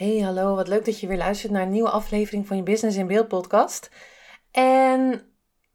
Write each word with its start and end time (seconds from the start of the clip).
Hey, 0.00 0.18
hallo. 0.18 0.54
Wat 0.54 0.68
leuk 0.68 0.84
dat 0.84 1.00
je 1.00 1.06
weer 1.06 1.16
luistert 1.16 1.52
naar 1.52 1.62
een 1.62 1.70
nieuwe 1.70 1.90
aflevering 1.90 2.46
van 2.46 2.56
je 2.56 2.62
Business 2.62 2.96
in 2.96 3.06
Beeld 3.06 3.28
podcast. 3.28 3.90
En 4.50 5.22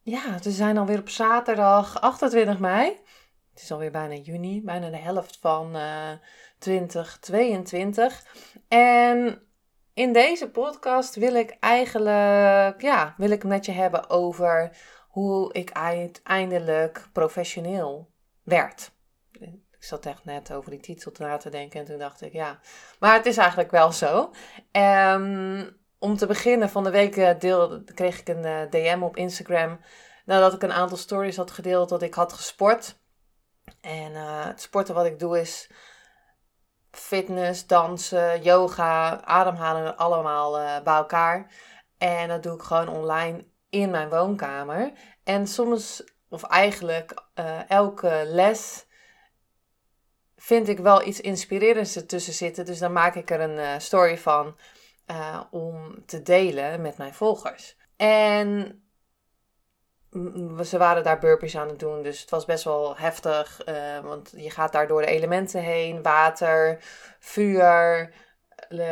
ja, 0.02 0.40
we 0.44 0.52
zijn 0.52 0.78
alweer 0.78 1.00
op 1.00 1.10
zaterdag 1.10 2.02
28 2.02 2.60
mei. 2.60 2.90
Het 3.54 3.62
is 3.62 3.72
alweer 3.72 3.92
bijna 3.92 4.16
juni, 4.16 4.62
bijna 4.62 4.90
de 4.90 4.98
helft 4.98 5.38
van 5.42 5.76
uh, 5.76 6.12
2022. 6.60 8.26
En 8.68 9.42
in 9.94 10.14
deze 10.14 10.50
podcast 10.50 11.16
wil 11.16 11.36
ik 11.36 11.58
eigenlijk, 11.60 12.82
ja, 12.82 13.14
wil 13.18 13.30
ik 13.30 13.44
met 13.44 13.66
je 13.66 13.71
hebben 13.71 14.10
over 14.10 14.77
hoe 15.08 15.54
ik 15.54 15.71
uiteindelijk 15.71 17.08
professioneel 17.14 18.10
werd 18.44 18.95
zat 19.86 20.05
echt 20.05 20.26
net 20.26 20.54
over 20.54 20.72
die 20.72 20.80
titel 20.80 21.12
na 21.18 21.38
te 21.38 21.50
denken 21.50 21.80
en 21.80 21.86
toen 21.86 21.98
dacht 21.98 22.22
ik, 22.22 22.34
ja. 22.34 22.60
Maar 23.00 23.14
het 23.14 23.26
is 23.26 23.38
eigenlijk 23.38 23.72
wel 23.72 23.92
zo. 23.92 24.32
Um, 24.72 25.84
om 26.00 26.18
te 26.18 26.26
beginnen, 26.26 26.70
van 26.70 26.84
de 26.84 26.90
week 26.90 27.16
uh, 27.16 27.30
deel, 27.40 27.84
kreeg 27.84 28.20
ik 28.20 28.27
een 28.27 28.46
eh, 28.46 28.70
DM 28.70 29.02
op 29.02 29.18
Instagram. 29.18 29.80
Nadat 30.26 30.54
ik 30.54 30.62
een 30.62 30.74
aantal 30.74 30.98
stories 30.98 31.38
had 31.38 31.52
gedeeld 31.52 31.90
dat 31.90 32.02
ik 32.02 32.14
had 32.14 32.34
gesport. 32.34 33.00
En 33.82 34.12
uh, 34.12 34.46
het 34.46 34.62
sporten 34.62 34.96
wat 34.96 35.05
ik 35.05 35.20
doe 35.20 35.40
is 35.40 35.72
fitness, 36.92 37.68
dansen, 37.68 38.42
yoga, 38.42 39.24
ademhalen, 39.24 39.98
allemaal 39.98 40.82
bij 40.84 40.96
elkaar. 40.96 41.52
En 41.98 42.27
dat 42.27 42.44
doe 42.44 42.55
ik 42.55 42.62
gewoon 42.62 42.88
online 42.88 43.46
in 43.70 43.90
mijn 43.90 44.10
woonkamer. 44.10 44.92
En 45.24 45.48
soms, 45.48 46.04
of 46.30 46.44
eigenlijk 46.44 47.14
elke 47.68 48.24
les 48.26 48.86
vind 50.46 50.68
ik 50.68 50.79
wel 50.79 51.07
iets 51.07 51.21
inspirerends 51.21 51.96
ertussen 51.96 52.34
zitten. 52.34 52.65
Dus 52.65 52.79
dan 52.79 52.91
maak 52.91 53.15
ik 53.15 53.29
er 53.29 53.41
een 53.41 53.57
uh, 53.57 53.74
story 53.77 54.18
van 54.18 54.57
uh, 55.12 55.41
om 55.52 56.05
te 56.05 56.21
delen 56.21 56.82
met 56.82 56.98
mijn 56.98 57.13
volgers. 57.13 57.77
En 57.98 58.79
ze 60.63 60.77
waren 60.77 61.04
daar 61.04 61.20
burpees 61.20 61.57
aan 61.57 61.68
het 61.68 61.79
doen, 61.79 62.02
dus 62.02 62.21
het 62.21 62.29
was 62.29 62.46
best 62.46 62.63
wel 62.63 62.98
heftig. 62.98 63.68
Uh, 63.68 63.99
want 63.99 64.34
je 64.35 64.50
gaat 64.50 64.72
daar 64.72 64.88
door 64.88 65.02
de 65.02 65.07
elementen 65.07 65.62
heen: 65.62 66.02
water, 66.02 66.78
vuur, 67.19 68.13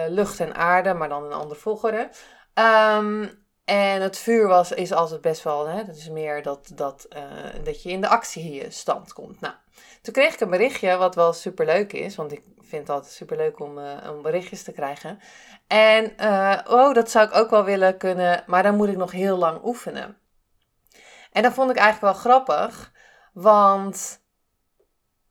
lucht 0.08 0.40
en 0.40 0.56
aarde, 0.56 0.94
maar 0.94 1.10
dan 1.10 1.24
een 1.24 1.34
andere 1.34 1.60
volgorde. 1.60 2.10
Um, 2.54 3.43
en 3.66 4.02
het 4.02 4.18
vuur 4.18 4.48
was, 4.48 4.72
is 4.72 4.92
altijd 4.92 5.22
best 5.22 5.44
wel, 5.44 5.68
hè, 5.68 5.86
dat 5.86 5.96
is 5.96 6.10
meer 6.10 6.44
dat, 6.44 6.72
dat, 6.74 7.06
uh, 7.16 7.22
dat 7.64 7.84
je 7.84 7.90
in 7.90 8.02
de 8.02 8.08
actiestand 8.08 9.14
komt. 9.14 9.40
Nou, 9.40 9.54
toen 10.02 10.14
kreeg 10.14 10.34
ik 10.34 10.40
een 10.40 10.50
berichtje, 10.50 10.98
wat 10.98 11.16
wel 11.16 11.34
super 11.34 11.66
leuk 11.66 11.94
is, 11.94 12.16
want 12.16 12.32
ik 12.32 12.44
vind 12.60 12.82
het 12.82 12.90
altijd 12.90 13.14
super 13.14 13.38
leuk 13.38 13.60
om, 13.60 13.78
uh, 13.78 13.92
om 14.10 14.22
berichtjes 14.22 14.64
te 14.64 14.72
krijgen. 14.72 15.20
En, 15.68 16.14
uh, 16.22 16.60
oh, 16.68 16.94
dat 16.94 17.12
zou 17.12 17.28
ik 17.28 17.36
ook 17.36 17.50
wel 17.50 17.64
willen 17.64 17.98
kunnen, 17.98 18.44
maar 18.48 18.64
dan 18.64 18.76
moet 18.76 18.88
ik 18.88 18.98
nog 18.98 19.12
heel 19.12 19.38
lang 19.38 19.64
oefenen. 19.64 20.18
En 21.32 21.44
dat 21.44 21.54
vond 21.54 21.70
ik 21.70 21.78
eigenlijk 21.78 22.14
wel 22.14 22.22
grappig, 22.22 22.92
want 23.34 24.22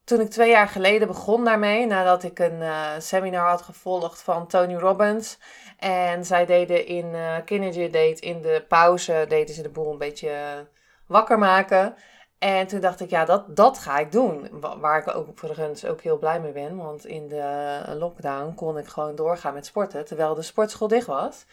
toen 0.04 0.20
ik 0.20 0.30
twee 0.30 0.50
jaar 0.50 0.68
geleden 0.68 1.08
begon 1.08 1.44
daarmee, 1.44 1.86
nadat 1.86 2.22
ik 2.22 2.38
een 2.38 2.62
seminar 3.02 3.48
had 3.48 3.62
gevolgd 3.62 4.22
van 4.22 4.46
Tony 4.46 4.74
Robbins 4.74 5.38
en 5.82 6.24
zij 6.24 6.46
deden 6.46 6.86
in 6.86 7.06
uh, 7.06 7.90
Date 7.92 8.20
in 8.20 8.42
de 8.42 8.64
pauze, 8.68 9.24
deden 9.28 9.54
ze 9.54 9.62
de 9.62 9.68
boel 9.68 9.92
een 9.92 9.98
beetje 9.98 10.66
wakker 11.06 11.38
maken. 11.38 11.94
En 12.38 12.66
toen 12.66 12.80
dacht 12.80 13.00
ik, 13.00 13.10
ja, 13.10 13.24
dat, 13.24 13.56
dat 13.56 13.78
ga 13.78 13.98
ik 13.98 14.12
doen. 14.12 14.48
Waar 14.80 14.98
ik 14.98 15.16
ook 15.16 15.28
overigens 15.28 15.84
ook 15.84 16.00
heel 16.00 16.18
blij 16.18 16.40
mee 16.40 16.52
ben. 16.52 16.76
Want 16.76 17.06
in 17.06 17.28
de 17.28 17.82
lockdown 17.98 18.54
kon 18.54 18.78
ik 18.78 18.86
gewoon 18.86 19.14
doorgaan 19.14 19.54
met 19.54 19.66
sporten. 19.66 20.04
Terwijl 20.04 20.34
de 20.34 20.42
sportschool 20.42 20.88
dicht 20.88 21.06
was. 21.06 21.44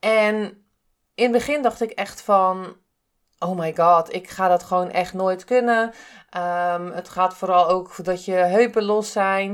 En 0.00 0.64
in 1.14 1.22
het 1.22 1.32
begin 1.32 1.62
dacht 1.62 1.80
ik 1.80 1.90
echt 1.90 2.22
van... 2.22 2.76
Oh 3.38 3.58
my 3.58 3.74
god, 3.76 4.14
ik 4.14 4.30
ga 4.30 4.48
dat 4.48 4.62
gewoon 4.62 4.90
echt 4.90 5.12
nooit 5.12 5.44
kunnen. 5.44 5.92
Um, 6.36 6.90
het 6.90 7.08
gaat 7.08 7.34
vooral 7.34 7.68
ook 7.68 8.04
dat 8.04 8.24
je 8.24 8.34
heupen 8.34 8.84
los 8.84 9.12
zijn. 9.12 9.50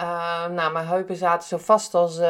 Um, 0.00 0.54
nou, 0.54 0.72
mijn 0.72 0.86
heupen 0.86 1.16
zaten 1.16 1.48
zo 1.48 1.56
vast 1.58 1.94
als... 1.94 2.20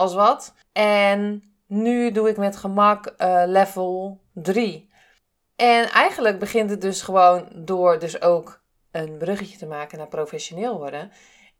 als 0.00 0.14
wat. 0.14 0.54
En 0.72 1.42
nu 1.66 2.10
doe 2.10 2.28
ik 2.28 2.36
met 2.36 2.56
gemak 2.56 3.14
uh, 3.18 3.42
level 3.46 4.20
3. 4.32 4.90
En 5.56 5.90
eigenlijk 5.90 6.38
begint 6.38 6.70
het 6.70 6.80
dus 6.80 7.02
gewoon 7.02 7.48
door 7.54 7.98
dus 7.98 8.22
ook 8.22 8.62
een 8.90 9.18
bruggetje 9.18 9.58
te 9.58 9.66
maken 9.66 9.98
naar 9.98 10.08
professioneel 10.08 10.78
worden. 10.78 11.12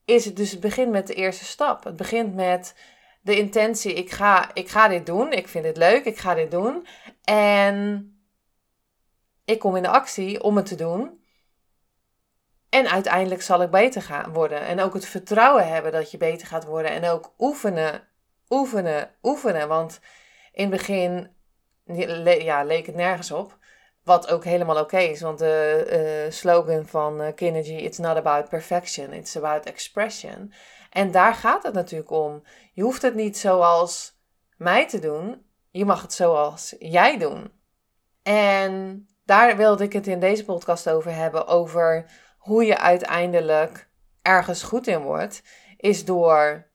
Is 0.04 0.24
het 0.24 0.36
dus 0.36 0.50
het 0.50 0.60
begint 0.60 0.90
met 0.90 1.06
de 1.06 1.14
eerste 1.14 1.44
stap. 1.44 1.84
Het 1.84 1.96
begint 1.96 2.34
met 2.34 2.74
de 3.22 3.36
intentie, 3.36 3.94
ik 3.94 4.10
ga, 4.10 4.54
ik 4.54 4.68
ga 4.68 4.88
dit 4.88 5.06
doen. 5.06 5.32
Ik 5.32 5.48
vind 5.48 5.64
dit 5.64 5.76
leuk, 5.76 6.04
ik 6.04 6.18
ga 6.18 6.34
dit 6.34 6.50
doen. 6.50 6.86
En 7.24 8.04
ik 9.44 9.58
kom 9.58 9.76
in 9.76 9.82
de 9.82 9.88
actie 9.88 10.42
om 10.42 10.56
het 10.56 10.66
te 10.66 10.74
doen. 10.74 11.18
En 12.68 12.90
uiteindelijk 12.90 13.42
zal 13.42 13.62
ik 13.62 13.70
beter 13.70 14.02
gaan 14.02 14.32
worden. 14.32 14.60
En 14.60 14.80
ook 14.80 14.94
het 14.94 15.06
vertrouwen 15.06 15.68
hebben 15.68 15.92
dat 15.92 16.10
je 16.10 16.16
beter 16.16 16.46
gaat 16.46 16.64
worden. 16.64 16.90
En 16.90 17.04
ook 17.04 17.34
oefenen 17.38 18.08
oefenen, 18.50 19.10
oefenen. 19.22 19.68
Want 19.68 20.00
in 20.52 20.70
het 20.70 20.80
begin 20.80 21.30
ja, 22.42 22.64
leek 22.64 22.86
het 22.86 22.94
nergens 22.94 23.30
op. 23.30 23.58
Wat 24.04 24.28
ook 24.30 24.44
helemaal 24.44 24.80
oké 24.80 24.98
is, 24.98 25.20
want 25.20 25.38
de 25.38 26.24
uh, 26.26 26.32
slogan 26.32 26.86
van 26.86 27.22
uh, 27.22 27.28
Kinergy, 27.34 27.74
it's 27.74 27.98
not 27.98 28.16
about 28.16 28.48
perfection, 28.48 29.12
it's 29.12 29.36
about 29.36 29.64
expression. 29.64 30.52
En 30.90 31.10
daar 31.10 31.34
gaat 31.34 31.62
het 31.62 31.74
natuurlijk 31.74 32.10
om. 32.10 32.42
Je 32.72 32.82
hoeft 32.82 33.02
het 33.02 33.14
niet 33.14 33.38
zoals 33.38 34.18
mij 34.56 34.88
te 34.88 34.98
doen, 34.98 35.46
je 35.70 35.84
mag 35.84 36.02
het 36.02 36.12
zoals 36.12 36.74
jij 36.78 37.18
doen. 37.18 37.52
En 38.22 39.06
daar 39.24 39.56
wilde 39.56 39.84
ik 39.84 39.92
het 39.92 40.06
in 40.06 40.20
deze 40.20 40.44
podcast 40.44 40.88
over 40.88 41.14
hebben, 41.14 41.46
over 41.46 42.10
hoe 42.38 42.64
je 42.64 42.78
uiteindelijk 42.78 43.88
ergens 44.22 44.62
goed 44.62 44.86
in 44.86 45.00
wordt, 45.00 45.42
is 45.76 46.04
door 46.04 46.69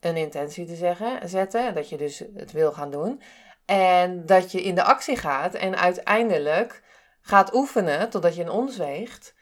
een 0.00 0.16
intentie 0.16 0.66
te 0.66 0.74
zeggen, 0.74 1.28
zetten. 1.28 1.74
Dat 1.74 1.88
je 1.88 1.96
dus 1.96 2.22
het 2.34 2.52
wil 2.52 2.72
gaan 2.72 2.90
doen. 2.90 3.22
En 3.64 4.26
dat 4.26 4.52
je 4.52 4.62
in 4.62 4.74
de 4.74 4.82
actie 4.82 5.16
gaat 5.16 5.54
en 5.54 5.76
uiteindelijk 5.76 6.82
gaat 7.20 7.54
oefenen 7.54 8.10
totdat 8.10 8.36
je 8.36 8.42
een 8.42 8.50
ons 8.50 8.76
weegt. 8.76 9.34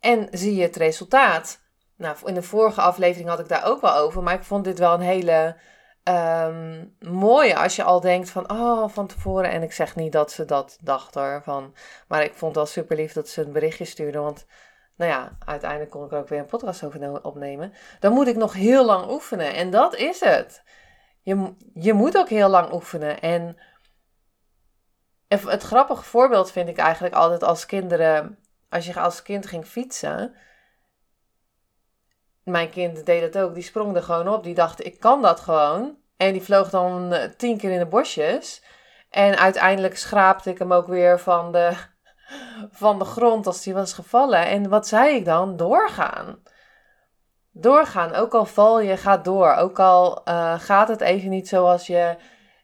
En 0.00 0.28
zie 0.30 0.54
je 0.54 0.62
het 0.62 0.76
resultaat. 0.76 1.60
Nou, 1.96 2.16
in 2.24 2.34
de 2.34 2.42
vorige 2.42 2.80
aflevering 2.80 3.28
had 3.28 3.40
ik 3.40 3.48
daar 3.48 3.64
ook 3.64 3.80
wel 3.80 3.96
over. 3.96 4.22
Maar 4.22 4.34
ik 4.34 4.42
vond 4.42 4.64
dit 4.64 4.78
wel 4.78 4.94
een 4.94 5.00
hele 5.00 5.56
ehm, 6.02 6.84
mooie. 6.98 7.56
Als 7.56 7.76
je 7.76 7.82
al 7.82 8.00
denkt 8.00 8.30
van, 8.30 8.50
oh, 8.50 8.88
van 8.88 9.06
tevoren. 9.06 9.50
En 9.50 9.62
ik 9.62 9.72
zeg 9.72 9.96
niet 9.96 10.12
dat 10.12 10.32
ze 10.32 10.44
dat 10.44 10.78
dachten. 10.82 11.42
Van, 11.42 11.74
maar 12.08 12.22
ik 12.22 12.34
vond 12.34 12.54
het 12.54 12.64
wel 12.64 12.66
super 12.66 12.96
lief 12.96 13.12
dat 13.12 13.28
ze 13.28 13.42
een 13.42 13.52
berichtje 13.52 13.84
stuurde. 13.84 14.18
Want 14.18 14.46
nou 15.00 15.12
ja, 15.12 15.36
uiteindelijk 15.44 15.90
kon 15.90 16.04
ik 16.04 16.12
er 16.12 16.18
ook 16.18 16.28
weer 16.28 16.38
een 16.38 16.46
podcast 16.46 16.84
over 16.84 17.24
opnemen. 17.24 17.72
Dan 18.00 18.12
moet 18.12 18.26
ik 18.26 18.36
nog 18.36 18.52
heel 18.52 18.84
lang 18.84 19.10
oefenen. 19.10 19.54
En 19.54 19.70
dat 19.70 19.94
is 19.94 20.20
het. 20.20 20.62
Je, 21.22 21.54
je 21.74 21.92
moet 21.92 22.16
ook 22.16 22.28
heel 22.28 22.48
lang 22.48 22.72
oefenen. 22.72 23.20
En 23.20 23.56
het 25.28 25.62
grappige 25.62 26.02
voorbeeld 26.02 26.50
vind 26.50 26.68
ik 26.68 26.76
eigenlijk 26.76 27.14
altijd 27.14 27.42
als 27.42 27.66
kinderen. 27.66 28.38
Als 28.68 28.86
je 28.86 29.00
als 29.00 29.22
kind 29.22 29.46
ging 29.46 29.64
fietsen. 29.66 30.34
Mijn 32.44 32.70
kind 32.70 33.06
deed 33.06 33.32
dat 33.32 33.42
ook. 33.42 33.54
Die 33.54 33.62
sprong 33.62 33.96
er 33.96 34.02
gewoon 34.02 34.28
op. 34.28 34.44
Die 34.44 34.54
dacht, 34.54 34.84
ik 34.84 35.00
kan 35.00 35.22
dat 35.22 35.40
gewoon. 35.40 35.96
En 36.16 36.32
die 36.32 36.42
vloog 36.42 36.70
dan 36.70 37.12
eh, 37.12 37.30
tien 37.30 37.58
keer 37.58 37.70
in 37.70 37.78
de 37.78 37.86
bosjes. 37.86 38.62
En 39.10 39.38
uiteindelijk 39.38 39.96
schraapte 39.96 40.50
ik 40.50 40.58
hem 40.58 40.72
ook 40.72 40.86
weer 40.86 41.20
van 41.20 41.52
de, 41.52 41.72
van 42.70 42.98
de 42.98 43.04
grond 43.04 43.46
als 43.46 43.62
die 43.62 43.74
was 43.74 43.92
gevallen. 43.92 44.46
En 44.46 44.68
wat 44.68 44.88
zei 44.88 45.16
ik 45.16 45.24
dan? 45.24 45.56
Doorgaan. 45.56 46.42
Doorgaan. 47.52 48.14
Ook 48.14 48.34
al 48.34 48.46
val 48.46 48.80
je, 48.80 48.96
ga 48.96 49.16
door. 49.16 49.54
Ook 49.54 49.78
al 49.78 50.22
uh, 50.28 50.60
gaat 50.60 50.88
het 50.88 51.00
even 51.00 51.30
niet 51.30 51.48
zoals 51.48 51.86
je, 51.86 52.16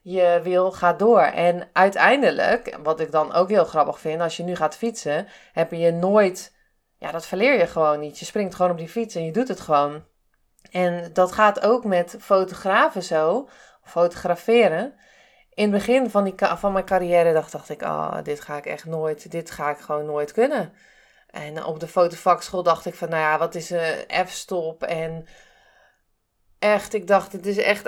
je 0.02 0.40
wil, 0.42 0.72
ga 0.72 0.92
door. 0.92 1.20
En 1.20 1.68
uiteindelijk, 1.72 2.78
wat 2.82 3.00
ik 3.00 3.12
dan 3.12 3.32
ook 3.32 3.48
heel 3.48 3.64
grappig 3.64 3.98
vind, 3.98 4.20
als 4.20 4.36
je 4.36 4.42
nu 4.42 4.56
gaat 4.56 4.76
fietsen, 4.76 5.26
heb 5.52 5.70
je 5.70 5.92
nooit 5.92 6.54
ja, 6.98 7.10
dat 7.10 7.26
verleer 7.26 7.58
je 7.58 7.66
gewoon 7.66 8.00
niet. 8.00 8.18
Je 8.18 8.24
springt 8.24 8.54
gewoon 8.54 8.70
op 8.70 8.78
die 8.78 8.88
fiets 8.88 9.14
en 9.14 9.24
je 9.24 9.32
doet 9.32 9.48
het 9.48 9.60
gewoon. 9.60 10.04
En 10.70 11.10
dat 11.12 11.32
gaat 11.32 11.60
ook 11.60 11.84
met 11.84 12.16
fotografen 12.20 13.02
zo, 13.02 13.48
fotograferen. 13.82 14.94
In 15.56 15.62
het 15.62 15.72
begin 15.72 16.10
van, 16.10 16.24
die, 16.24 16.34
van 16.36 16.72
mijn 16.72 16.84
carrière 16.84 17.32
dacht, 17.32 17.52
dacht 17.52 17.68
ik, 17.68 17.82
oh, 17.82 18.16
dit 18.22 18.40
ga 18.40 18.56
ik 18.56 18.66
echt 18.66 18.84
nooit, 18.84 19.30
dit 19.30 19.50
ga 19.50 19.70
ik 19.70 19.78
gewoon 19.78 20.06
nooit 20.06 20.32
kunnen. 20.32 20.72
En 21.30 21.64
op 21.64 21.80
de 21.80 21.88
fotovakschool 21.88 22.62
dacht 22.62 22.86
ik 22.86 22.94
van, 22.94 23.08
nou 23.08 23.22
ja, 23.22 23.38
wat 23.38 23.54
is 23.54 23.70
een 23.70 24.26
f-stop 24.26 24.82
en 24.82 25.26
echt, 26.58 26.94
ik 26.94 27.06
dacht, 27.06 27.32
het 27.32 27.46
is 27.46 27.56
echt 27.56 27.86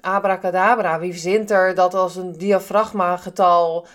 abracadabra. 0.00 0.98
Wie 0.98 1.12
verzint 1.12 1.50
er 1.50 1.74
dat 1.74 1.94
als 1.94 2.16
een 2.16 2.32
diafragma 2.32 3.16
getal 3.16 3.86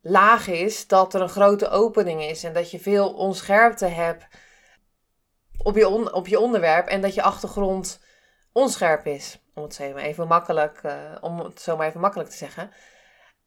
laag 0.00 0.48
is, 0.48 0.86
dat 0.86 1.14
er 1.14 1.20
een 1.20 1.28
grote 1.28 1.68
opening 1.68 2.22
is 2.22 2.44
en 2.44 2.52
dat 2.52 2.70
je 2.70 2.78
veel 2.78 3.12
onscherpte 3.12 3.86
hebt 3.86 4.26
op 5.58 5.76
je, 5.76 6.12
op 6.12 6.26
je 6.26 6.40
onderwerp 6.40 6.86
en 6.86 7.00
dat 7.00 7.14
je 7.14 7.22
achtergrond 7.22 8.00
onscherp 8.52 9.06
is. 9.06 9.40
Om 9.54 9.62
het 9.62 9.74
zo 9.74 9.92
maar 9.92 10.02
even 10.02 10.26
makkelijk, 10.26 10.80
uh, 10.82 10.94
om 11.20 11.38
het 11.38 11.60
zo 11.60 11.76
maar 11.76 11.86
even 11.86 12.00
makkelijk 12.00 12.30
te 12.30 12.36
zeggen. 12.36 12.70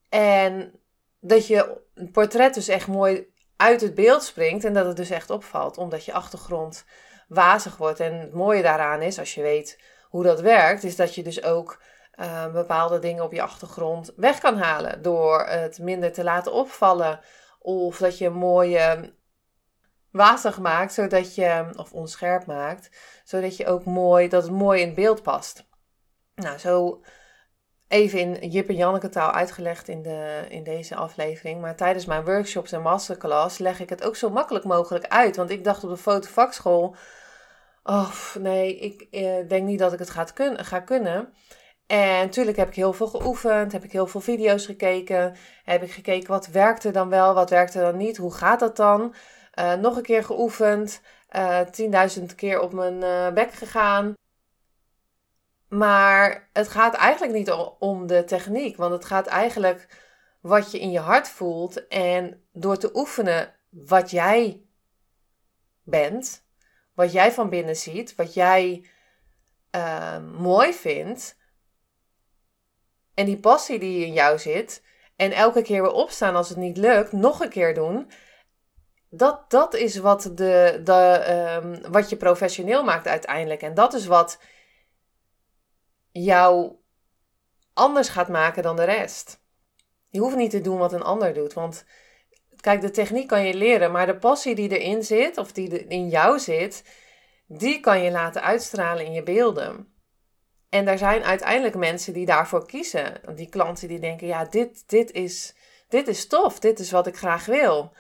En 0.10 0.80
dat 1.20 1.48
je 1.48 1.82
portret 2.12 2.54
dus 2.54 2.68
echt 2.68 2.88
mooi 2.88 3.34
uit 3.58 3.82
het 3.82 3.96
beeld 3.96 4.24
springt 4.24 4.64
en 4.64 4.74
dat 4.74 4.86
het 4.86 4.98
dus 4.98 5.10
echt 5.10 5.30
opvalt, 5.30 5.78
omdat 5.78 6.06
je 6.06 6.14
achtergrond 6.14 6.86
wazig 7.28 7.78
wordt. 7.78 8.00
En 8.00 8.20
het 8.20 8.34
mooie 8.34 8.62
daaraan 8.62 9.02
is, 9.02 9.20
als 9.20 9.36
je 9.36 9.42
weet 9.42 9.80
hoe 10.10 10.24
dat 10.24 10.42
werkt, 10.42 10.84
is 10.84 10.96
dat 10.96 11.16
je 11.16 11.24
dus 11.24 11.44
ook 11.44 11.82
uh, 12.16 12.52
bepaalde 12.52 13.00
dingen 13.00 13.24
op 13.24 13.32
je 13.32 13.42
achtergrond 13.42 14.14
weg 14.16 14.40
kan 14.40 14.58
halen 14.58 15.02
door 15.02 15.46
het 15.48 15.80
minder 15.80 16.14
te 16.14 16.24
laten 16.24 16.52
opvallen. 16.52 17.20
Of 17.60 17.98
dat 17.98 18.18
je 18.18 18.26
een 18.26 18.34
mooie 18.34 19.14
wazig 20.16 20.60
maakt, 20.60 20.94
zodat 20.94 21.36
je, 21.36 21.70
of 21.76 21.94
onscherp 21.94 22.46
maakt, 22.46 22.90
zodat 23.24 23.58
je 23.58 23.66
ook 23.66 23.86
mooi, 23.86 24.28
dat 24.28 24.44
het 24.44 24.52
mooi 24.52 24.82
in 24.82 24.86
het 24.86 24.96
beeld 24.96 25.22
past. 25.24 25.68
Nou, 26.36 26.58
zo 26.58 27.02
even 27.88 28.42
in 28.42 28.50
Jip 28.50 28.70
en 28.70 28.76
Janneke 28.76 29.10
taal 29.10 29.32
uitgelegd 29.32 29.88
in, 29.88 30.02
de, 30.02 30.46
in 30.50 30.64
deze 30.64 30.96
aflevering. 30.96 31.62
Maar 31.62 31.76
tijdens 31.76 32.06
mijn 32.06 32.26
workshops 32.26 32.72
en 32.72 32.82
masterclass 32.82 33.58
leg 33.58 33.80
ik 33.80 33.90
het 33.90 34.04
ook 34.04 34.16
zo 34.16 34.30
makkelijk 34.30 34.66
mogelijk 34.66 35.08
uit. 35.08 35.36
Want 35.36 35.50
ik 35.50 35.64
dacht 35.64 35.84
op 35.84 35.90
de 35.90 35.98
fotovakschool, 35.98 36.96
oh 37.84 38.12
nee, 38.40 38.78
ik 38.78 39.08
eh, 39.12 39.48
denk 39.48 39.66
niet 39.66 39.80
dat 39.80 39.94
ik 39.94 40.00
het 40.00 40.10
ga, 40.10 40.24
kun 40.24 40.66
ga 40.66 40.80
kunnen. 40.80 41.34
En 41.88 42.26
natuurlijk 42.26 42.58
heb 42.58 42.68
ik 42.68 42.76
heel 42.76 42.94
veel 42.94 43.08
geoefend, 43.08 43.72
heb 43.72 43.84
ik 43.84 43.92
heel 43.92 44.08
veel 44.08 44.22
video's 44.22 44.66
gekeken. 44.66 45.36
Heb 45.64 45.84
ik 45.84 45.92
gekeken 45.92 46.30
wat 46.30 46.48
werkte 46.48 46.92
dan 46.92 47.10
wel, 47.10 47.34
wat 47.34 47.50
werkte 47.50 47.80
dan 47.80 47.98
niet, 47.98 48.18
hoe 48.18 48.34
gaat 48.34 48.60
dat 48.60 48.76
dan? 48.76 49.16
Uh, 49.56 49.74
nog 49.74 49.98
een 49.98 50.04
keer 50.04 50.24
geoefend, 50.24 51.02
uh, 51.36 51.60
eh, 51.60 51.68
10.000 52.18 52.36
keer 52.36 52.60
op 52.60 52.74
mijn 52.74 53.02
uh, 53.02 53.34
bek 53.34 53.54
gegaan. 53.54 54.14
Maar 55.68 56.50
het 56.54 56.68
gaat 56.68 56.94
eigenlijk 56.94 57.34
niet 57.34 57.52
om 57.80 58.08
de 58.08 58.24
techniek, 58.24 58.78
want 58.78 58.94
het 58.94 59.06
gaat 59.06 59.28
eigenlijk 59.28 59.88
wat 60.42 60.72
je 60.72 60.80
in 60.80 60.92
je 60.92 61.00
hart 61.00 61.28
voelt. 61.28 61.88
En 61.88 62.44
door 62.52 62.78
te 62.78 62.90
oefenen 62.94 63.54
wat 63.70 64.12
jij 64.12 64.62
bent, 65.84 66.46
wat 66.94 67.12
jij 67.12 67.32
van 67.32 67.50
binnen 67.50 67.76
ziet, 67.76 68.16
wat 68.16 68.34
jij 68.34 68.86
mooi 70.38 70.74
vindt, 70.74 71.38
en 73.14 73.26
die 73.26 73.40
passie 73.40 73.80
die 73.80 74.06
in 74.06 74.14
jou 74.14 74.40
zit, 74.40 74.84
en 75.16 75.32
elke 75.32 75.62
keer 75.62 75.82
weer 75.82 75.92
opstaan 75.92 76.36
als 76.36 76.50
het 76.50 76.58
niet 76.58 76.78
lukt, 76.78 77.12
nog 77.12 77.40
een 77.40 77.50
keer 77.50 77.74
doen. 77.74 78.12
Dat, 79.10 79.50
dat 79.50 79.74
is 79.74 79.98
wat, 79.98 80.32
de, 80.34 80.82
de, 80.84 80.94
ehm, 81.26 81.92
wat 81.92 82.10
je 82.10 82.16
professioneel 82.16 82.84
maakt 82.84 83.08
uiteindelijk. 83.08 83.62
En 83.62 83.74
dat 83.74 83.94
is 83.94 84.06
wat 84.06 84.40
jou 86.12 86.76
anders 87.74 88.10
gaat 88.10 88.30
maken 88.30 88.64
dan 88.64 88.76
de 88.76 88.84
rest. 88.84 89.44
Je 90.10 90.20
hoeft 90.20 90.36
niet 90.36 90.52
te 90.52 90.62
doen 90.62 90.78
wat 90.78 90.94
een 90.94 91.04
ander 91.04 91.34
doet. 91.34 91.54
Want 91.54 91.86
kijk, 92.60 92.82
de 92.82 92.92
techniek 92.92 93.28
kan 93.28 93.46
je 93.46 93.54
leren, 93.54 93.92
maar 93.92 94.06
de 94.06 94.18
passie 94.18 94.56
die 94.56 94.80
erin 94.80 95.04
zit, 95.04 95.38
of 95.38 95.52
die 95.52 95.88
in 95.88 96.10
jou 96.10 96.40
zit, 96.40 96.84
die 97.48 97.80
kan 97.80 98.02
je 98.02 98.12
laten 98.12 98.42
uitstralen 98.42 99.06
in 99.06 99.12
je 99.12 99.24
beelden. 99.24 99.94
En 100.70 100.88
er 100.88 100.98
zijn 100.98 101.24
uiteindelijk 101.24 101.76
mensen 101.76 102.14
die 102.14 102.26
daarvoor 102.26 102.66
kiezen. 102.66 103.22
Die 103.36 103.50
klanten 103.50 103.88
die 103.88 104.00
denken, 104.00 104.28
ja, 104.28 104.46
dit, 104.46 104.90
dit, 104.90 105.12
is, 105.12 105.56
dit 105.90 106.08
is 106.08 106.28
tof, 106.28 106.60
dit 106.60 106.80
is 106.80 106.92
wat 106.92 107.08
ik 107.08 107.18
graag 107.18 107.46
wil. 107.46 107.94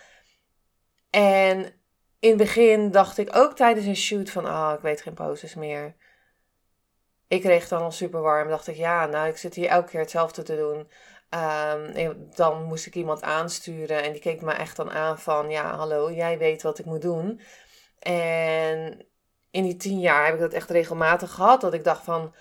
En 1.15 1.73
in 2.19 2.29
het 2.29 2.37
begin 2.37 2.91
dacht 2.91 3.17
ik 3.17 3.35
ook 3.35 3.55
tijdens 3.55 3.85
een 3.85 3.95
shoot 3.95 4.29
van, 4.29 4.45
ah, 4.45 4.67
oh, 4.67 4.73
ik 4.75 4.81
weet 4.81 5.01
geen 5.01 5.13
poses 5.13 5.55
meer. 5.55 5.95
Ik 7.27 7.41
kreeg 7.41 7.67
dan 7.67 7.81
al 7.81 7.91
super 7.91 8.21
warm. 8.21 8.49
Dacht 8.49 8.67
ik, 8.67 8.75
ja, 8.75 9.05
nou, 9.05 9.27
ik 9.27 9.37
zit 9.37 9.55
hier 9.55 9.67
elke 9.67 9.89
keer 9.89 9.99
hetzelfde 9.99 10.43
te 10.43 10.55
doen. 10.55 10.87
Um, 11.29 12.27
dan 12.35 12.63
moest 12.63 12.85
ik 12.85 12.95
iemand 12.95 13.21
aansturen 13.21 14.03
en 14.03 14.11
die 14.11 14.21
keek 14.21 14.41
me 14.41 14.51
echt 14.51 14.75
dan 14.75 14.91
aan 14.91 15.19
van, 15.19 15.49
ja, 15.49 15.75
hallo, 15.75 16.11
jij 16.11 16.37
weet 16.37 16.61
wat 16.61 16.79
ik 16.79 16.85
moet 16.85 17.01
doen. 17.01 17.41
En 17.99 19.05
in 19.51 19.63
die 19.63 19.77
tien 19.77 19.99
jaar 19.99 20.25
heb 20.25 20.33
ik 20.33 20.39
dat 20.39 20.53
echt 20.53 20.69
regelmatig 20.69 21.31
gehad, 21.31 21.61
dat 21.61 21.73
ik 21.73 21.83
dacht 21.83 22.03
van, 22.03 22.33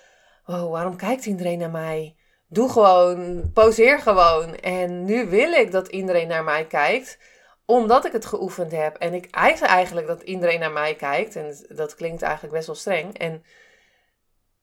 oh, 0.45 0.71
waarom 0.71 0.95
kijkt 0.95 1.25
iedereen 1.25 1.59
naar 1.59 1.71
mij? 1.71 2.15
Doe 2.47 2.69
gewoon, 2.69 3.51
poseer 3.53 3.99
gewoon. 3.99 4.55
En 4.55 5.05
nu 5.05 5.29
wil 5.29 5.51
ik 5.51 5.71
dat 5.71 5.87
iedereen 5.87 6.27
naar 6.27 6.43
mij 6.43 6.65
kijkt, 6.65 7.17
omdat 7.65 8.05
ik 8.05 8.11
het 8.11 8.25
geoefend 8.25 8.71
heb. 8.71 8.97
En 8.97 9.13
ik 9.13 9.27
eis 9.31 9.61
eigenlijk 9.61 10.07
dat 10.07 10.21
iedereen 10.21 10.59
naar 10.59 10.71
mij 10.71 10.95
kijkt. 10.95 11.35
En 11.35 11.57
dat 11.69 11.95
klinkt 11.95 12.21
eigenlijk 12.21 12.53
best 12.53 12.67
wel 12.67 12.75
streng. 12.75 13.17
En 13.17 13.43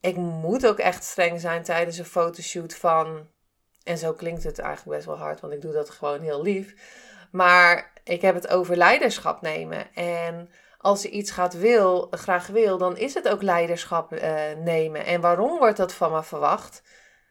ik 0.01 0.17
moet 0.17 0.67
ook 0.67 0.79
echt 0.79 1.05
streng 1.05 1.41
zijn 1.41 1.63
tijdens 1.63 1.99
een 1.99 2.05
fotoshoot 2.05 2.75
van. 2.75 3.29
En 3.85 3.99
zo 3.99 4.13
klinkt 4.13 4.45
het 4.45 4.59
eigenlijk 4.59 4.97
best 4.97 5.09
wel 5.09 5.19
hard, 5.19 5.41
want 5.41 5.53
ik 5.53 5.61
doe 5.61 5.73
dat 5.73 5.91
gewoon 5.91 6.21
heel 6.21 6.43
lief. 6.43 6.75
Maar 7.31 7.93
ik 8.05 8.23
heb 8.23 8.35
het 8.35 8.49
over 8.49 8.77
leiderschap 8.77 9.41
nemen. 9.41 9.95
En 9.95 10.51
als 10.79 11.03
je 11.03 11.11
iets 11.11 11.31
gaat 11.31 11.55
wil, 11.55 12.09
graag 12.11 12.47
wil, 12.47 12.79
dan 12.79 12.97
is 12.97 13.15
het 13.15 13.29
ook 13.29 13.43
leiderschap 13.43 14.13
uh, 14.13 14.21
nemen. 14.59 15.05
En 15.05 15.21
waarom 15.21 15.59
wordt 15.59 15.77
dat 15.77 15.93
van 15.93 16.13
me 16.13 16.23
verwacht? 16.23 16.83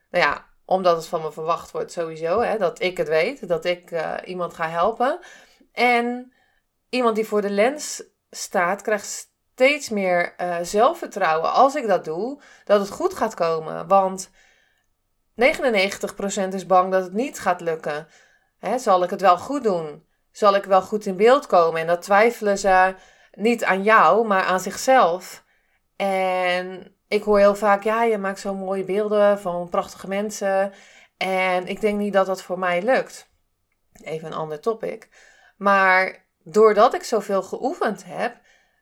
Nou 0.09 0.23
ja, 0.25 0.45
omdat 0.66 0.95
het 0.95 1.07
van 1.07 1.21
me 1.21 1.31
verwacht 1.31 1.71
wordt 1.71 1.92
sowieso, 1.92 2.40
hè, 2.40 2.57
dat 2.57 2.81
ik 2.81 2.97
het 2.97 3.07
weet, 3.07 3.47
dat 3.47 3.66
ik 3.66 3.92
uh, 3.92 4.13
iemand 4.25 4.54
ga 4.54 4.69
helpen. 4.69 5.19
En 5.71 6.33
iemand 6.90 7.16
die 7.16 7.28
voor 7.28 7.42
de 7.42 7.49
lens 7.49 8.04
staat, 8.30 8.81
krijgt 8.81 9.30
steeds 9.54 9.90
meer 9.90 10.33
uh, 10.37 10.57
zelfvertrouwen 10.61 11.51
als 11.51 11.75
ik 11.75 11.87
dat 11.87 12.06
doe, 12.06 12.42
dat 12.66 12.80
het 12.80 12.90
goed 12.90 13.13
gaat 13.13 13.33
komen. 13.33 13.87
Want 13.87 14.30
99% 14.30 14.33
is 16.51 16.66
bang 16.66 16.92
dat 16.92 17.04
het 17.04 17.13
niet 17.13 17.40
gaat 17.40 17.61
lukken. 17.61 18.07
Hè, 18.59 18.78
zal 18.78 19.04
ik 19.04 19.09
het 19.09 19.21
wel 19.21 19.37
goed 19.37 19.63
doen? 19.63 20.06
Zal 20.31 20.56
ik 20.56 20.63
wel 20.63 20.81
goed 20.81 21.06
in 21.06 21.16
beeld 21.16 21.45
komen? 21.45 21.81
En 21.81 21.87
dat 21.87 22.01
twijfelen 22.01 22.57
ze 22.57 22.95
niet 23.31 23.63
aan 23.63 23.83
jou, 23.83 24.28
maar 24.28 24.44
aan 24.44 24.59
zichzelf. 24.59 25.44
En 25.95 26.95
ik 27.07 27.23
hoor 27.23 27.40
heel 27.40 27.56
vaak, 27.56 27.83
ja, 27.83 28.04
je 28.04 28.18
maakt 28.18 28.40
zo 28.40 28.54
mooie 28.54 28.83
beelden 28.83 29.40
van 29.40 29.69
prachtige 29.69 30.07
mensen. 30.07 30.73
En 31.18 31.68
ik 31.68 31.81
denk 31.81 31.97
niet 31.97 32.13
dat 32.13 32.25
dat 32.25 32.42
voor 32.42 32.59
mij 32.59 32.81
lukt. 32.81 33.30
Even 34.04 34.28
een 34.28 34.33
ander 34.33 34.59
topic. 34.59 35.09
Maar 35.61 36.25
doordat 36.44 36.94
ik 36.94 37.03
zoveel 37.03 37.44
geoefend 37.44 38.03
heb, 38.06 38.37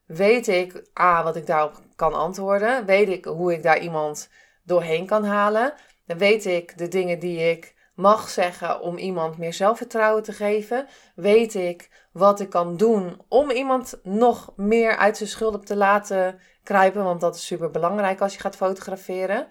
weet 0.06 0.48
ik 0.48 0.90
A, 1.00 1.24
wat 1.24 1.36
ik 1.36 1.46
daarop 1.46 1.82
kan 1.96 2.14
antwoorden. 2.14 2.86
Weet 2.86 3.10
ik 3.10 3.26
hoe 3.26 3.54
ik 3.54 3.64
daar 3.64 3.80
iemand 3.80 4.30
doorheen 4.64 5.06
kan 5.06 5.26
halen. 5.26 5.74
Dan 6.06 6.18
weet 6.18 6.46
ik 6.46 6.78
de 6.78 6.88
dingen 6.88 7.20
die 7.20 7.50
ik 7.50 7.76
mag 7.96 8.30
zeggen 8.30 8.82
om 8.82 8.98
iemand 8.98 9.38
meer 9.38 9.54
zelfvertrouwen 9.54 10.24
te 10.24 10.34
geven. 10.34 10.88
Weet 11.16 11.56
ik 11.56 12.08
wat 12.12 12.40
ik 12.40 12.50
kan 12.50 12.78
doen 12.78 13.22
om 13.28 13.52
iemand 13.52 14.00
nog 14.04 14.54
meer 14.56 14.98
uit 14.98 15.18
zijn 15.18 15.30
schulden 15.30 15.66
te 15.66 15.76
laten 15.76 16.40
kruipen, 16.64 17.04
want 17.04 17.22
dat 17.22 17.36
is 17.36 17.46
super 17.46 17.72
belangrijk 17.72 18.22
als 18.22 18.34
je 18.34 18.40
gaat 18.40 18.56
fotograferen. 18.56 19.48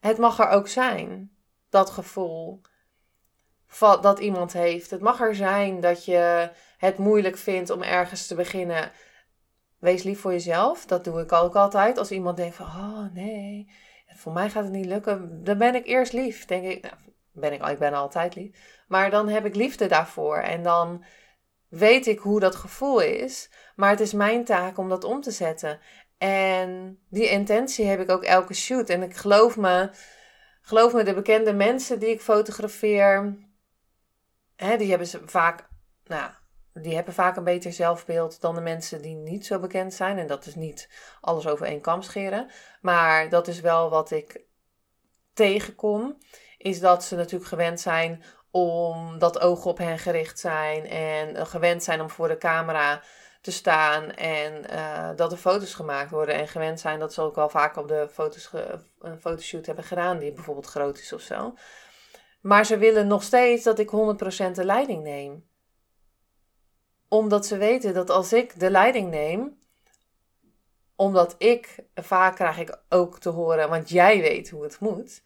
Het 0.00 0.18
mag 0.18 0.38
er 0.38 0.48
ook 0.48 0.68
zijn, 0.68 1.36
dat 1.70 1.90
gevoel 1.90 2.60
dat 3.78 4.18
iemand 4.18 4.52
heeft. 4.52 4.90
Het 4.90 5.00
mag 5.00 5.20
er 5.20 5.34
zijn 5.34 5.80
dat 5.80 6.04
je 6.04 6.50
het 6.78 6.98
moeilijk 6.98 7.36
vindt 7.36 7.70
om 7.70 7.82
ergens 7.82 8.26
te 8.26 8.34
beginnen. 8.34 8.92
Wees 9.78 10.02
lief 10.02 10.20
voor 10.20 10.32
jezelf. 10.32 10.86
Dat 10.86 11.04
doe 11.04 11.20
ik 11.20 11.32
ook 11.32 11.56
altijd. 11.56 11.98
Als 11.98 12.10
iemand 12.10 12.36
denkt 12.36 12.56
van, 12.56 12.66
oh 12.66 13.14
nee, 13.14 13.70
voor 14.06 14.32
mij 14.32 14.50
gaat 14.50 14.64
het 14.64 14.72
niet 14.72 14.86
lukken. 14.86 15.44
Dan 15.44 15.58
ben 15.58 15.74
ik 15.74 15.86
eerst 15.86 16.12
lief. 16.12 16.44
Denk 16.44 16.64
ik, 16.64 16.82
nou, 16.82 16.94
ben 17.32 17.52
ik, 17.52 17.66
ik 17.66 17.78
ben 17.78 17.94
altijd 17.94 18.34
lief. 18.34 18.82
Maar 18.88 19.10
dan 19.10 19.28
heb 19.28 19.44
ik 19.44 19.54
liefde 19.54 19.86
daarvoor. 19.86 20.36
En 20.36 20.62
dan 20.62 21.04
weet 21.68 22.06
ik 22.06 22.18
hoe 22.18 22.40
dat 22.40 22.54
gevoel 22.54 23.00
is. 23.00 23.50
Maar 23.76 23.90
het 23.90 24.00
is 24.00 24.12
mijn 24.12 24.44
taak 24.44 24.78
om 24.78 24.88
dat 24.88 25.04
om 25.04 25.20
te 25.20 25.30
zetten. 25.30 25.80
En 26.18 26.98
die 27.08 27.28
intentie 27.28 27.86
heb 27.86 28.00
ik 28.00 28.10
ook 28.10 28.24
elke 28.24 28.54
shoot. 28.54 28.88
En 28.88 29.02
ik 29.02 29.16
geloof 29.16 29.56
me, 29.56 29.90
geloof 30.60 30.92
me 30.92 31.02
de 31.02 31.14
bekende 31.14 31.52
mensen 31.52 31.98
die 31.98 32.10
ik 32.10 32.20
fotografeer. 32.20 33.36
Hè, 34.56 34.76
die 34.76 34.88
hebben 34.88 35.06
ze 35.06 35.20
vaak, 35.24 35.68
nou, 36.04 36.30
die 36.72 36.94
hebben 36.94 37.14
vaak 37.14 37.36
een 37.36 37.44
beter 37.44 37.72
zelfbeeld 37.72 38.40
dan 38.40 38.54
de 38.54 38.60
mensen 38.60 39.02
die 39.02 39.14
niet 39.14 39.46
zo 39.46 39.58
bekend 39.58 39.94
zijn. 39.94 40.18
En 40.18 40.26
dat 40.26 40.46
is 40.46 40.54
niet 40.54 40.88
alles 41.20 41.46
over 41.46 41.66
één 41.66 41.80
kam 41.80 42.02
scheren. 42.02 42.50
Maar 42.80 43.28
dat 43.28 43.48
is 43.48 43.60
wel 43.60 43.90
wat 43.90 44.10
ik 44.10 44.40
tegenkom. 45.34 46.18
Is 46.58 46.80
dat 46.80 47.04
ze 47.04 47.16
natuurlijk 47.16 47.48
gewend 47.48 47.80
zijn 47.80 48.22
om 48.50 49.18
dat 49.18 49.40
ogen 49.40 49.70
op 49.70 49.78
hen 49.78 49.98
gericht 49.98 50.38
zijn. 50.38 50.86
En 50.86 51.46
gewend 51.46 51.82
zijn 51.82 52.00
om 52.00 52.10
voor 52.10 52.28
de 52.28 52.38
camera 52.38 53.02
te 53.44 53.50
staan 53.50 54.10
en 54.10 54.64
uh, 54.72 55.10
dat 55.16 55.32
er 55.32 55.38
foto's 55.38 55.74
gemaakt 55.74 56.10
worden. 56.10 56.34
En 56.34 56.48
gewend 56.48 56.80
zijn 56.80 56.98
dat 56.98 57.14
ze 57.14 57.20
ook 57.20 57.34
wel 57.34 57.48
vaak 57.48 57.76
op 57.76 57.88
de 57.88 58.08
foto's 58.12 58.50
een 59.00 59.20
fotoshoot 59.20 59.66
hebben 59.66 59.84
gedaan, 59.84 60.18
die 60.18 60.32
bijvoorbeeld 60.32 60.66
groot 60.66 60.98
is 60.98 61.12
of 61.12 61.20
zo. 61.20 61.54
Maar 62.44 62.66
ze 62.66 62.78
willen 62.78 63.06
nog 63.06 63.22
steeds 63.22 63.64
dat 63.64 63.78
ik 63.78 63.90
100% 63.90 64.50
de 64.50 64.64
leiding 64.64 65.02
neem. 65.02 65.48
Omdat 67.08 67.46
ze 67.46 67.56
weten 67.56 67.94
dat 67.94 68.10
als 68.10 68.32
ik 68.32 68.60
de 68.60 68.70
leiding 68.70 69.10
neem, 69.10 69.58
omdat 70.96 71.34
ik, 71.38 71.76
vaak 71.94 72.34
krijg 72.34 72.58
ik 72.58 72.78
ook 72.88 73.18
te 73.18 73.28
horen, 73.28 73.68
want 73.68 73.88
jij 73.88 74.20
weet 74.20 74.50
hoe 74.50 74.62
het 74.62 74.80
moet. 74.80 75.22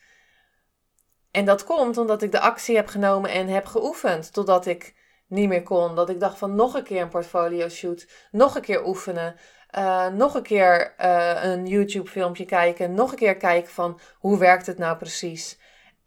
En 1.30 1.44
dat 1.44 1.64
komt 1.64 1.96
omdat 1.96 2.22
ik 2.22 2.32
de 2.32 2.40
actie 2.40 2.76
heb 2.76 2.88
genomen 2.88 3.30
en 3.30 3.48
heb 3.48 3.66
geoefend 3.66 4.32
totdat 4.32 4.66
ik 4.66 4.94
niet 5.26 5.48
meer 5.48 5.62
kon. 5.62 5.94
Dat 5.94 6.08
ik 6.08 6.20
dacht 6.20 6.38
van 6.38 6.54
nog 6.54 6.74
een 6.74 6.84
keer 6.84 7.02
een 7.02 7.08
portfolio 7.08 7.68
shoot, 7.68 8.08
nog 8.30 8.54
een 8.54 8.62
keer 8.62 8.86
oefenen, 8.86 9.36
uh, 9.78 10.08
nog 10.08 10.34
een 10.34 10.42
keer 10.42 10.94
uh, 11.00 11.44
een 11.44 11.66
YouTube 11.66 12.10
filmpje 12.10 12.44
kijken, 12.44 12.94
nog 12.94 13.10
een 13.10 13.18
keer 13.18 13.36
kijken 13.36 13.72
van 13.72 14.00
hoe 14.18 14.38
werkt 14.38 14.66
het 14.66 14.78
nou 14.78 14.96
precies. 14.96 15.58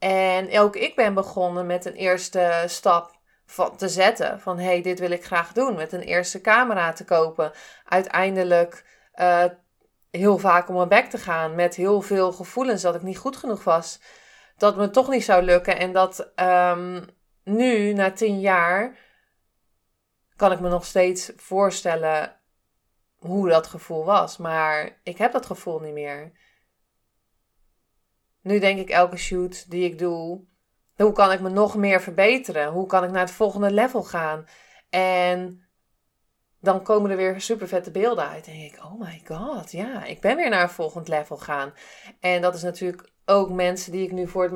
En 0.03 0.59
ook 0.59 0.75
ik 0.75 0.95
ben 0.95 1.13
begonnen 1.13 1.65
met 1.65 1.85
een 1.85 1.93
eerste 1.93 2.63
stap 2.67 3.19
van, 3.45 3.77
te 3.77 3.89
zetten 3.89 4.39
van 4.39 4.59
hey, 4.59 4.81
dit 4.81 4.99
wil 4.99 5.11
ik 5.11 5.25
graag 5.25 5.53
doen, 5.53 5.75
met 5.75 5.93
een 5.93 6.01
eerste 6.01 6.41
camera 6.41 6.93
te 6.93 7.05
kopen. 7.05 7.51
Uiteindelijk 7.85 8.85
uh, 9.15 9.43
heel 10.11 10.37
vaak 10.37 10.69
om 10.69 10.75
mijn 10.75 10.87
bek 10.87 11.09
te 11.09 11.17
gaan 11.17 11.55
met 11.55 11.75
heel 11.75 12.01
veel 12.01 12.31
gevoelens 12.31 12.81
dat 12.81 12.95
ik 12.95 13.01
niet 13.01 13.17
goed 13.17 13.37
genoeg 13.37 13.63
was. 13.63 13.99
Dat 14.57 14.77
me 14.77 14.89
toch 14.89 15.09
niet 15.09 15.23
zou 15.23 15.43
lukken 15.43 15.77
en 15.77 15.91
dat 15.91 16.31
um, 16.35 17.05
nu, 17.43 17.93
na 17.93 18.11
tien 18.11 18.39
jaar, 18.39 18.97
kan 20.35 20.51
ik 20.51 20.59
me 20.59 20.69
nog 20.69 20.85
steeds 20.85 21.31
voorstellen 21.35 22.39
hoe 23.17 23.49
dat 23.49 23.67
gevoel 23.67 24.05
was. 24.05 24.37
Maar 24.37 24.99
ik 25.03 25.17
heb 25.17 25.31
dat 25.31 25.45
gevoel 25.45 25.79
niet 25.79 25.93
meer. 25.93 26.31
Nu 28.41 28.59
denk 28.59 28.79
ik 28.79 28.89
elke 28.89 29.17
shoot 29.17 29.69
die 29.69 29.83
ik 29.83 29.99
doe, 29.99 30.41
hoe 30.95 31.11
kan 31.11 31.31
ik 31.31 31.39
me 31.39 31.49
nog 31.49 31.75
meer 31.75 32.01
verbeteren? 32.01 32.71
Hoe 32.71 32.85
kan 32.85 33.03
ik 33.03 33.11
naar 33.11 33.21
het 33.21 33.31
volgende 33.31 33.71
level 33.71 34.03
gaan? 34.03 34.45
En 34.89 35.65
dan 36.59 36.83
komen 36.83 37.11
er 37.11 37.17
weer 37.17 37.41
super 37.41 37.67
vette 37.67 37.91
beelden 37.91 38.27
uit. 38.27 38.47
En 38.47 38.53
denk 38.53 38.73
ik, 38.73 38.83
oh 38.83 38.99
my 38.99 39.21
god, 39.25 39.71
ja, 39.71 40.05
ik 40.05 40.21
ben 40.21 40.35
weer 40.35 40.49
naar 40.49 40.63
een 40.63 40.69
volgend 40.69 41.07
level 41.07 41.37
gaan. 41.37 41.73
En 42.19 42.41
dat 42.41 42.55
is 42.55 42.61
natuurlijk 42.61 43.09
ook 43.25 43.49
mensen 43.49 43.91
die 43.91 44.03
ik 44.03 44.11
nu 44.11 44.27
voor 44.27 44.43
het 44.43 44.51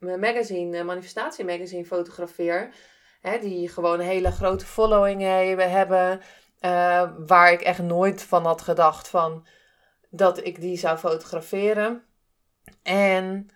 magazine, 0.00 0.78
eh, 0.78 0.84
Manifestatie 0.84 1.44
Magazine 1.44 1.84
fotografeer 1.84 2.74
hè, 3.20 3.38
die 3.38 3.68
gewoon 3.68 4.00
een 4.00 4.06
hele 4.06 4.30
grote 4.30 4.66
following 4.66 5.22
hebben. 5.58 6.20
Uh, 6.60 7.10
waar 7.26 7.52
ik 7.52 7.60
echt 7.60 7.82
nooit 7.82 8.22
van 8.22 8.44
had 8.44 8.60
gedacht 8.60 9.08
van 9.08 9.46
dat 10.10 10.44
ik 10.44 10.60
die 10.60 10.78
zou 10.78 10.98
fotograferen. 10.98 12.04
En 12.82 13.50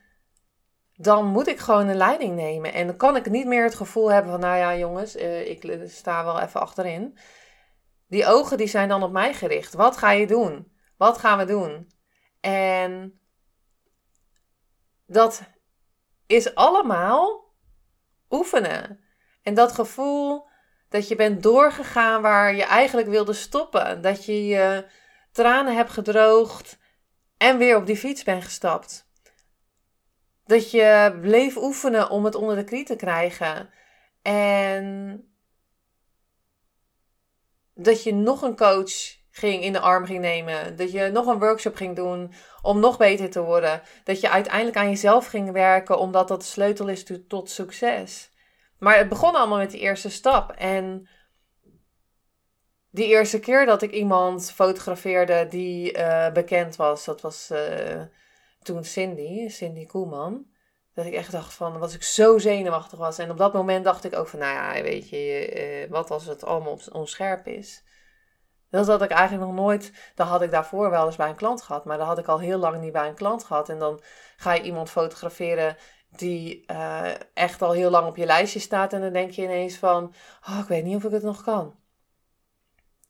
dan 0.94 1.26
moet 1.26 1.48
ik 1.48 1.58
gewoon 1.58 1.88
een 1.88 1.96
leiding 1.96 2.34
nemen. 2.34 2.72
En 2.72 2.86
dan 2.86 2.96
kan 2.96 3.16
ik 3.16 3.30
niet 3.30 3.46
meer 3.46 3.64
het 3.64 3.74
gevoel 3.74 4.12
hebben 4.12 4.30
van, 4.30 4.40
nou 4.40 4.56
ja 4.56 4.76
jongens, 4.76 5.16
uh, 5.16 5.50
ik 5.50 5.84
sta 5.86 6.24
wel 6.24 6.40
even 6.40 6.60
achterin. 6.60 7.18
Die 8.08 8.26
ogen 8.26 8.56
die 8.56 8.66
zijn 8.66 8.88
dan 8.88 9.02
op 9.02 9.12
mij 9.12 9.34
gericht. 9.34 9.74
Wat 9.74 9.96
ga 9.96 10.10
je 10.10 10.26
doen? 10.26 10.72
Wat 10.96 11.18
gaan 11.18 11.38
we 11.38 11.44
doen? 11.44 11.92
En 12.40 13.20
dat 15.06 15.42
is 16.26 16.54
allemaal 16.54 17.54
oefenen. 18.30 19.00
En 19.42 19.54
dat 19.54 19.72
gevoel 19.72 20.46
dat 20.88 21.08
je 21.08 21.16
bent 21.16 21.42
doorgegaan 21.42 22.22
waar 22.22 22.54
je 22.54 22.64
eigenlijk 22.64 23.08
wilde 23.08 23.32
stoppen. 23.32 24.02
Dat 24.02 24.24
je 24.24 24.44
je 24.46 24.86
tranen 25.32 25.76
hebt 25.76 25.90
gedroogd 25.90 26.78
en 27.44 27.58
weer 27.58 27.76
op 27.76 27.86
die 27.86 27.96
fiets 27.96 28.22
bent 28.22 28.44
gestapt. 28.44 29.08
Dat 30.46 30.70
je 30.70 31.18
bleef 31.20 31.56
oefenen 31.56 32.10
om 32.10 32.24
het 32.24 32.34
onder 32.34 32.56
de 32.56 32.64
knie 32.64 32.84
te 32.84 32.96
krijgen. 32.96 33.70
En 34.22 35.24
dat 37.74 38.02
je 38.02 38.14
nog 38.14 38.42
een 38.42 38.56
coach 38.56 39.16
ging 39.30 39.62
in 39.62 39.72
de 39.72 39.80
arm 39.80 40.04
ging 40.04 40.20
nemen. 40.20 40.76
Dat 40.76 40.92
je 40.92 41.10
nog 41.10 41.26
een 41.26 41.38
workshop 41.38 41.74
ging 41.74 41.96
doen 41.96 42.32
om 42.62 42.80
nog 42.80 42.96
beter 42.96 43.30
te 43.30 43.42
worden. 43.42 43.82
Dat 44.04 44.20
je 44.20 44.30
uiteindelijk 44.30 44.76
aan 44.76 44.88
jezelf 44.88 45.26
ging 45.26 45.52
werken 45.52 45.98
omdat 45.98 46.28
dat 46.28 46.40
de 46.40 46.46
sleutel 46.46 46.88
is 46.88 47.04
tot 47.28 47.50
succes. 47.50 48.30
Maar 48.78 48.96
het 48.96 49.08
begon 49.08 49.34
allemaal 49.34 49.58
met 49.58 49.70
die 49.70 49.80
eerste 49.80 50.10
stap. 50.10 50.50
En 50.50 51.08
die 52.94 53.06
eerste 53.06 53.38
keer 53.38 53.66
dat 53.66 53.82
ik 53.82 53.90
iemand 53.90 54.52
fotografeerde 54.52 55.46
die 55.48 55.98
uh, 55.98 56.32
bekend 56.32 56.76
was, 56.76 57.04
dat 57.04 57.20
was 57.20 57.50
uh, 57.52 58.02
toen 58.62 58.84
Cindy, 58.84 59.48
Cindy 59.48 59.86
Koelman. 59.86 60.46
Dat 60.92 61.06
ik 61.06 61.12
echt 61.12 61.32
dacht 61.32 61.54
van, 61.54 61.78
was 61.78 61.94
ik 61.94 62.02
zo 62.02 62.38
zenuwachtig 62.38 62.98
was. 62.98 63.18
En 63.18 63.30
op 63.30 63.38
dat 63.38 63.52
moment 63.52 63.84
dacht 63.84 64.04
ik 64.04 64.16
ook 64.16 64.28
van, 64.28 64.38
nou 64.38 64.76
ja, 64.76 64.82
weet 64.82 65.08
je, 65.08 65.84
uh, 65.84 65.90
wat 65.90 66.10
als 66.10 66.26
het 66.26 66.44
allemaal 66.44 66.78
onscherp 66.92 67.46
is. 67.46 67.84
Dat 68.70 68.86
had 68.86 69.02
ik 69.02 69.10
eigenlijk 69.10 69.50
nog 69.50 69.56
nooit, 69.56 69.92
dat 70.14 70.26
had 70.26 70.42
ik 70.42 70.50
daarvoor 70.50 70.90
wel 70.90 71.06
eens 71.06 71.16
bij 71.16 71.28
een 71.28 71.34
klant 71.34 71.62
gehad. 71.62 71.84
Maar 71.84 71.98
dat 71.98 72.06
had 72.06 72.18
ik 72.18 72.26
al 72.26 72.38
heel 72.38 72.58
lang 72.58 72.80
niet 72.80 72.92
bij 72.92 73.08
een 73.08 73.14
klant 73.14 73.44
gehad. 73.44 73.68
En 73.68 73.78
dan 73.78 74.00
ga 74.36 74.52
je 74.52 74.62
iemand 74.62 74.90
fotograferen 74.90 75.76
die 76.10 76.66
echt 77.34 77.62
al 77.62 77.72
heel 77.72 77.90
lang 77.90 78.06
op 78.06 78.16
je 78.16 78.26
lijstje 78.26 78.60
staat. 78.60 78.92
En 78.92 79.00
dan 79.00 79.12
denk 79.12 79.30
je 79.30 79.42
ineens 79.42 79.76
van, 79.76 80.14
oh, 80.48 80.58
ik 80.58 80.68
weet 80.68 80.84
niet 80.84 80.96
of 80.96 81.04
ik 81.04 81.10
het 81.10 81.22
nog 81.22 81.42
kan. 81.42 81.82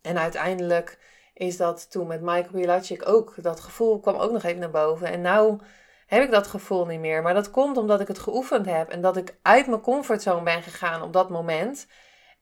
En 0.04 0.18
uiteindelijk 0.18 0.98
is 1.34 1.56
dat 1.56 1.90
toen 1.90 2.06
met 2.06 2.20
Michael 2.20 2.50
Pilacic 2.52 3.08
ook, 3.08 3.42
dat 3.42 3.60
gevoel 3.60 4.00
kwam 4.00 4.14
ook 4.14 4.32
nog 4.32 4.42
even 4.42 4.60
naar 4.60 4.70
boven. 4.70 5.06
En 5.06 5.20
nou 5.20 5.60
heb 6.06 6.22
ik 6.22 6.30
dat 6.30 6.46
gevoel 6.46 6.86
niet 6.86 7.00
meer. 7.00 7.22
Maar 7.22 7.34
dat 7.34 7.50
komt 7.50 7.76
omdat 7.76 8.00
ik 8.00 8.08
het 8.08 8.18
geoefend 8.18 8.66
heb 8.66 8.90
en 8.90 9.00
dat 9.00 9.16
ik 9.16 9.38
uit 9.42 9.66
mijn 9.66 9.80
comfortzone 9.80 10.42
ben 10.42 10.62
gegaan 10.62 11.02
op 11.02 11.12
dat 11.12 11.30
moment 11.30 11.86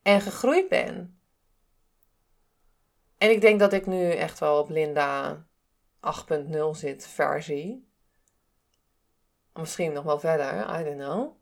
en 0.02 0.20
gegroeid 0.20 0.68
ben. 0.68 1.20
En 3.18 3.30
ik 3.30 3.40
denk 3.40 3.60
dat 3.60 3.72
ik 3.72 3.86
nu 3.86 4.10
echt 4.10 4.38
wel 4.38 4.58
op 4.58 4.68
Linda 4.68 5.46
8.0 6.00 6.70
zit 6.70 7.06
versie. 7.06 7.90
Misschien 9.52 9.92
nog 9.92 10.04
wel 10.04 10.18
verder, 10.18 10.80
I 10.80 10.84
don't 10.84 11.00
know. 11.00 11.40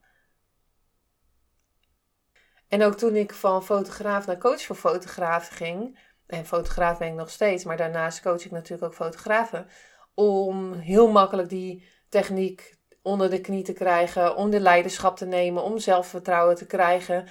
En 2.69 2.83
ook 2.83 2.95
toen 2.95 3.17
ik 3.17 3.35
van 3.35 3.65
fotograaf 3.65 4.27
naar 4.27 4.39
coach 4.39 4.63
voor 4.63 4.77
fotograaf 4.77 5.49
ging, 5.49 5.99
en 6.31 6.47
fotograaf 6.47 6.99
ben 6.99 7.09
ik 7.09 7.15
nog 7.15 7.31
steeds, 7.31 7.65
maar 7.65 7.77
daarnaast 7.77 8.23
coach 8.23 8.45
ik 8.45 8.51
natuurlijk 8.51 8.83
ook 8.83 8.95
fotografen, 8.95 9.67
om 10.15 10.73
heel 10.73 11.11
makkelijk 11.11 11.49
die 11.49 11.89
techniek 12.09 12.79
onder 13.03 13.31
de 13.31 13.41
knie 13.41 13.63
te 13.63 13.73
krijgen, 13.73 14.37
om 14.37 14.51
de 14.51 14.61
leiderschap 14.61 15.17
te 15.17 15.27
nemen, 15.27 15.63
om 15.63 15.79
zelfvertrouwen 15.79 16.57
te 16.57 16.67
krijgen, 16.67 17.29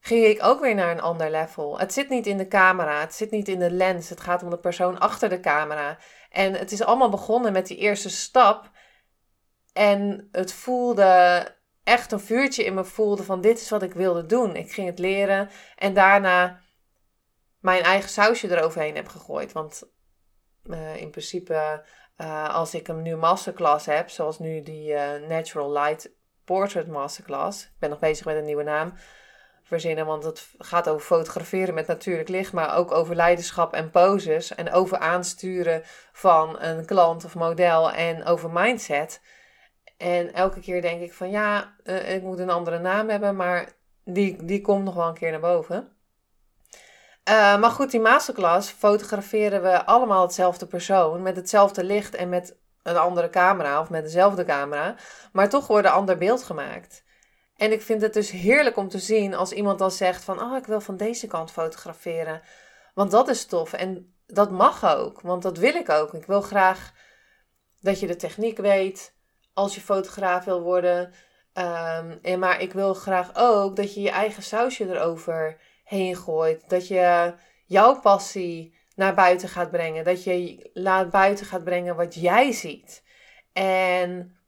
ging 0.00 0.24
ik 0.24 0.44
ook 0.44 0.60
weer 0.60 0.74
naar 0.74 0.90
een 0.90 1.00
ander 1.00 1.30
level. 1.30 1.78
Het 1.78 1.92
zit 1.92 2.08
niet 2.08 2.26
in 2.26 2.36
de 2.36 2.48
camera, 2.48 3.00
het 3.00 3.14
zit 3.14 3.30
niet 3.30 3.48
in 3.48 3.58
de 3.58 3.70
lens, 3.70 4.08
het 4.08 4.20
gaat 4.20 4.42
om 4.42 4.50
de 4.50 4.58
persoon 4.58 4.98
achter 4.98 5.28
de 5.28 5.40
camera. 5.40 5.98
En 6.30 6.54
het 6.54 6.72
is 6.72 6.82
allemaal 6.82 7.10
begonnen 7.10 7.52
met 7.52 7.66
die 7.66 7.76
eerste 7.76 8.10
stap 8.10 8.70
en 9.72 10.28
het 10.32 10.52
voelde 10.52 11.44
echt 11.84 12.12
een 12.12 12.20
vuurtje 12.20 12.64
in 12.64 12.74
me 12.74 12.84
voelde 12.84 13.22
van 13.22 13.40
dit 13.40 13.60
is 13.60 13.70
wat 13.70 13.82
ik 13.82 13.92
wilde 13.92 14.26
doen. 14.26 14.56
Ik 14.56 14.72
ging 14.72 14.86
het 14.86 14.98
leren 14.98 15.50
en 15.76 15.94
daarna 15.94 16.60
mijn 17.66 17.82
eigen 17.82 18.10
sausje 18.10 18.56
eroverheen 18.56 18.94
heb 18.94 19.08
gegooid. 19.08 19.52
Want 19.52 19.82
uh, 20.64 20.96
in 20.96 21.10
principe, 21.10 21.82
uh, 22.18 22.54
als 22.54 22.74
ik 22.74 22.88
een 22.88 23.02
nu 23.02 23.16
masterclass 23.16 23.86
heb, 23.86 24.08
zoals 24.10 24.38
nu 24.38 24.62
die 24.62 24.92
uh, 24.92 25.28
Natural 25.28 25.72
Light 25.72 26.10
Portrait 26.44 26.86
Masterclass. 26.86 27.64
Ik 27.64 27.78
ben 27.78 27.90
nog 27.90 27.98
bezig 27.98 28.26
met 28.26 28.36
een 28.36 28.44
nieuwe 28.44 28.62
naam 28.62 28.94
verzinnen, 29.62 30.06
want 30.06 30.24
het 30.24 30.48
gaat 30.58 30.88
over 30.88 31.06
fotograferen 31.06 31.74
met 31.74 31.86
natuurlijk 31.86 32.28
licht, 32.28 32.52
maar 32.52 32.76
ook 32.76 32.92
over 32.92 33.14
leiderschap 33.14 33.72
en 33.72 33.90
poses 33.90 34.54
en 34.54 34.72
over 34.72 34.98
aansturen 34.98 35.82
van 36.12 36.60
een 36.60 36.84
klant 36.84 37.24
of 37.24 37.34
model 37.34 37.92
en 37.92 38.24
over 38.24 38.50
mindset. 38.50 39.20
En 39.96 40.32
elke 40.32 40.60
keer 40.60 40.82
denk 40.82 41.00
ik 41.00 41.12
van 41.12 41.30
ja, 41.30 41.76
ik 42.06 42.22
moet 42.22 42.38
een 42.38 42.50
andere 42.50 42.78
naam 42.78 43.08
hebben, 43.08 43.36
maar 43.36 43.72
die, 44.04 44.44
die 44.44 44.60
komt 44.60 44.84
nog 44.84 44.94
wel 44.94 45.08
een 45.08 45.14
keer 45.14 45.30
naar 45.30 45.40
boven. 45.40 45.95
Uh, 47.28 47.58
maar 47.58 47.70
goed, 47.70 47.90
die 47.90 48.00
masterclass 48.00 48.70
fotograferen 48.70 49.62
we 49.62 49.84
allemaal 49.84 50.22
hetzelfde 50.22 50.66
persoon 50.66 51.22
met 51.22 51.36
hetzelfde 51.36 51.84
licht 51.84 52.14
en 52.14 52.28
met 52.28 52.56
een 52.82 52.96
andere 52.96 53.30
camera 53.30 53.80
of 53.80 53.90
met 53.90 54.04
dezelfde 54.04 54.44
camera, 54.44 54.94
maar 55.32 55.48
toch 55.48 55.66
wordt 55.66 55.86
een 55.86 55.92
ander 55.92 56.18
beeld 56.18 56.42
gemaakt. 56.42 57.04
En 57.56 57.72
ik 57.72 57.82
vind 57.82 58.02
het 58.02 58.12
dus 58.12 58.30
heerlijk 58.30 58.76
om 58.76 58.88
te 58.88 58.98
zien 58.98 59.34
als 59.34 59.52
iemand 59.52 59.78
dan 59.78 59.90
zegt 59.90 60.24
van, 60.24 60.40
oh, 60.40 60.56
ik 60.56 60.66
wil 60.66 60.80
van 60.80 60.96
deze 60.96 61.26
kant 61.26 61.50
fotograferen. 61.50 62.40
Want 62.94 63.10
dat 63.10 63.28
is 63.28 63.46
tof. 63.46 63.72
En 63.72 64.14
dat 64.26 64.50
mag 64.50 64.96
ook, 64.96 65.20
want 65.20 65.42
dat 65.42 65.58
wil 65.58 65.74
ik 65.74 65.88
ook. 65.88 66.14
Ik 66.14 66.26
wil 66.26 66.40
graag 66.40 66.92
dat 67.80 68.00
je 68.00 68.06
de 68.06 68.16
techniek 68.16 68.58
weet 68.58 69.14
als 69.52 69.74
je 69.74 69.80
fotograaf 69.80 70.44
wil 70.44 70.60
worden. 70.60 71.12
Um, 71.54 72.18
en 72.22 72.38
maar 72.38 72.60
ik 72.60 72.72
wil 72.72 72.94
graag 72.94 73.30
ook 73.34 73.76
dat 73.76 73.94
je 73.94 74.00
je 74.00 74.10
eigen 74.10 74.42
sausje 74.42 74.88
erover 74.88 75.56
heen 75.86 76.16
gooit. 76.16 76.68
Dat 76.68 76.88
je 76.88 77.34
jouw 77.64 78.00
passie 78.00 78.74
naar 78.94 79.14
buiten 79.14 79.48
gaat 79.48 79.70
brengen. 79.70 80.04
Dat 80.04 80.24
je 80.24 80.70
laat 80.72 81.10
buiten 81.10 81.46
gaat 81.46 81.64
brengen 81.64 81.96
wat 81.96 82.14
jij 82.14 82.52
ziet. 82.52 83.02
En 83.52 84.38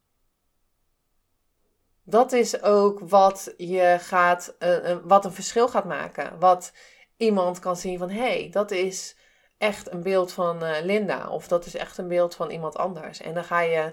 dat 2.04 2.32
is 2.32 2.62
ook 2.62 3.00
wat 3.00 3.54
je 3.56 3.96
gaat, 4.00 4.56
uh, 4.58 4.96
wat 5.04 5.24
een 5.24 5.32
verschil 5.32 5.68
gaat 5.68 5.84
maken. 5.84 6.38
Wat 6.38 6.72
iemand 7.16 7.58
kan 7.58 7.76
zien 7.76 7.98
van 7.98 8.10
hé, 8.10 8.18
hey, 8.18 8.48
dat 8.50 8.70
is 8.70 9.16
echt 9.58 9.92
een 9.92 10.02
beeld 10.02 10.32
van 10.32 10.64
uh, 10.64 10.76
Linda. 10.82 11.28
Of 11.28 11.48
dat 11.48 11.66
is 11.66 11.74
echt 11.74 11.98
een 11.98 12.08
beeld 12.08 12.34
van 12.34 12.50
iemand 12.50 12.76
anders. 12.76 13.20
En 13.20 13.34
dan 13.34 13.44
ga 13.44 13.60
je 13.60 13.92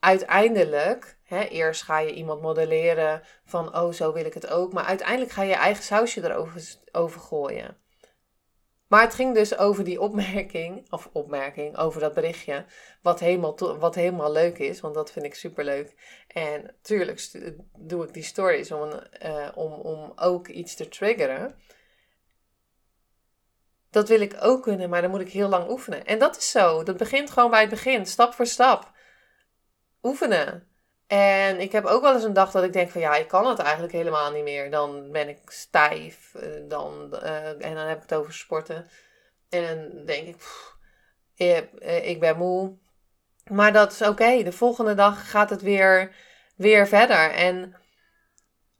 uiteindelijk, 0.00 1.18
hè, 1.24 1.42
eerst 1.44 1.82
ga 1.82 1.98
je 1.98 2.14
iemand 2.14 2.42
modelleren 2.42 3.22
van 3.44 3.76
oh, 3.76 3.92
zo 3.92 4.12
wil 4.12 4.24
ik 4.24 4.34
het 4.34 4.48
ook. 4.48 4.72
Maar 4.72 4.84
uiteindelijk 4.84 5.30
ga 5.30 5.42
je 5.42 5.54
eigen 5.54 5.84
sausje 5.84 6.24
erover 6.24 6.76
over 6.92 7.20
gooien. 7.20 7.76
Maar 8.88 9.02
het 9.02 9.14
ging 9.14 9.34
dus 9.34 9.56
over 9.58 9.84
die 9.84 10.00
opmerking, 10.00 10.92
of 10.92 11.08
opmerking, 11.12 11.76
over 11.76 12.00
dat 12.00 12.14
berichtje, 12.14 12.64
wat 13.02 13.20
helemaal, 13.20 13.78
wat 13.78 13.94
helemaal 13.94 14.32
leuk 14.32 14.58
is, 14.58 14.80
want 14.80 14.94
dat 14.94 15.12
vind 15.12 15.24
ik 15.24 15.34
super 15.34 15.64
leuk. 15.64 15.94
En 16.28 16.74
tuurlijk 16.82 17.30
doe 17.78 18.04
ik 18.04 18.12
die 18.14 18.22
stories 18.22 18.72
om, 18.72 18.90
uh, 19.22 19.48
om, 19.54 19.72
om 19.72 20.12
ook 20.16 20.48
iets 20.48 20.74
te 20.74 20.88
triggeren. 20.88 21.58
Dat 23.90 24.08
wil 24.08 24.20
ik 24.20 24.36
ook 24.40 24.62
kunnen, 24.62 24.90
maar 24.90 25.02
dan 25.02 25.10
moet 25.10 25.20
ik 25.20 25.32
heel 25.32 25.48
lang 25.48 25.70
oefenen. 25.70 26.04
En 26.04 26.18
dat 26.18 26.36
is 26.36 26.50
zo. 26.50 26.82
Dat 26.82 26.96
begint 26.96 27.30
gewoon 27.30 27.50
bij 27.50 27.60
het 27.60 27.70
begin, 27.70 28.06
stap 28.06 28.34
voor 28.34 28.46
stap. 28.46 28.96
Oefenen. 30.02 30.68
En 31.06 31.60
ik 31.60 31.72
heb 31.72 31.84
ook 31.84 32.02
wel 32.02 32.14
eens 32.14 32.24
een 32.24 32.32
dag 32.32 32.50
dat 32.50 32.62
ik 32.64 32.72
denk 32.72 32.90
van 32.90 33.00
ja, 33.00 33.16
ik 33.16 33.28
kan 33.28 33.46
het 33.46 33.58
eigenlijk 33.58 33.92
helemaal 33.92 34.32
niet 34.32 34.42
meer. 34.42 34.70
Dan 34.70 35.12
ben 35.12 35.28
ik 35.28 35.50
stijf. 35.50 36.34
Eh, 36.34 36.48
dan, 36.68 37.08
uh, 37.22 37.46
en 37.48 37.74
dan 37.74 37.86
heb 37.86 37.96
ik 37.96 38.02
het 38.02 38.14
over 38.14 38.32
sporten. 38.32 38.88
En 39.48 39.92
dan 39.92 40.04
denk 40.04 40.26
ik, 40.26 40.42
eh, 41.80 42.08
ik 42.08 42.20
ben 42.20 42.36
moe. 42.36 42.76
Maar 43.50 43.72
dat 43.72 43.92
is 43.92 44.02
oké. 44.02 44.42
De 44.42 44.52
volgende 44.52 44.94
dag 44.94 45.30
gaat 45.30 45.50
het 45.50 45.62
weer, 45.62 46.14
weer 46.56 46.86
verder. 46.86 47.30
En 47.30 47.76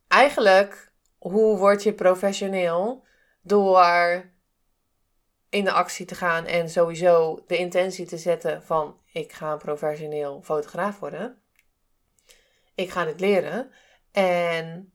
eigenlijk, 0.08 0.92
hoe 1.18 1.58
word 1.58 1.82
je 1.82 1.92
professioneel? 1.92 3.06
Door 3.42 4.22
in 5.50 5.64
de 5.64 5.72
actie 5.72 6.06
te 6.06 6.14
gaan 6.14 6.46
en 6.46 6.70
sowieso 6.70 7.44
de 7.46 7.56
intentie 7.56 8.06
te 8.06 8.18
zetten 8.18 8.62
van 8.62 9.00
ik 9.12 9.32
ga 9.32 9.52
een 9.52 9.58
professioneel 9.58 10.42
fotograaf 10.42 10.98
worden. 10.98 11.42
Ik 12.74 12.90
ga 12.90 13.04
dit 13.04 13.20
leren 13.20 13.70
en 14.12 14.92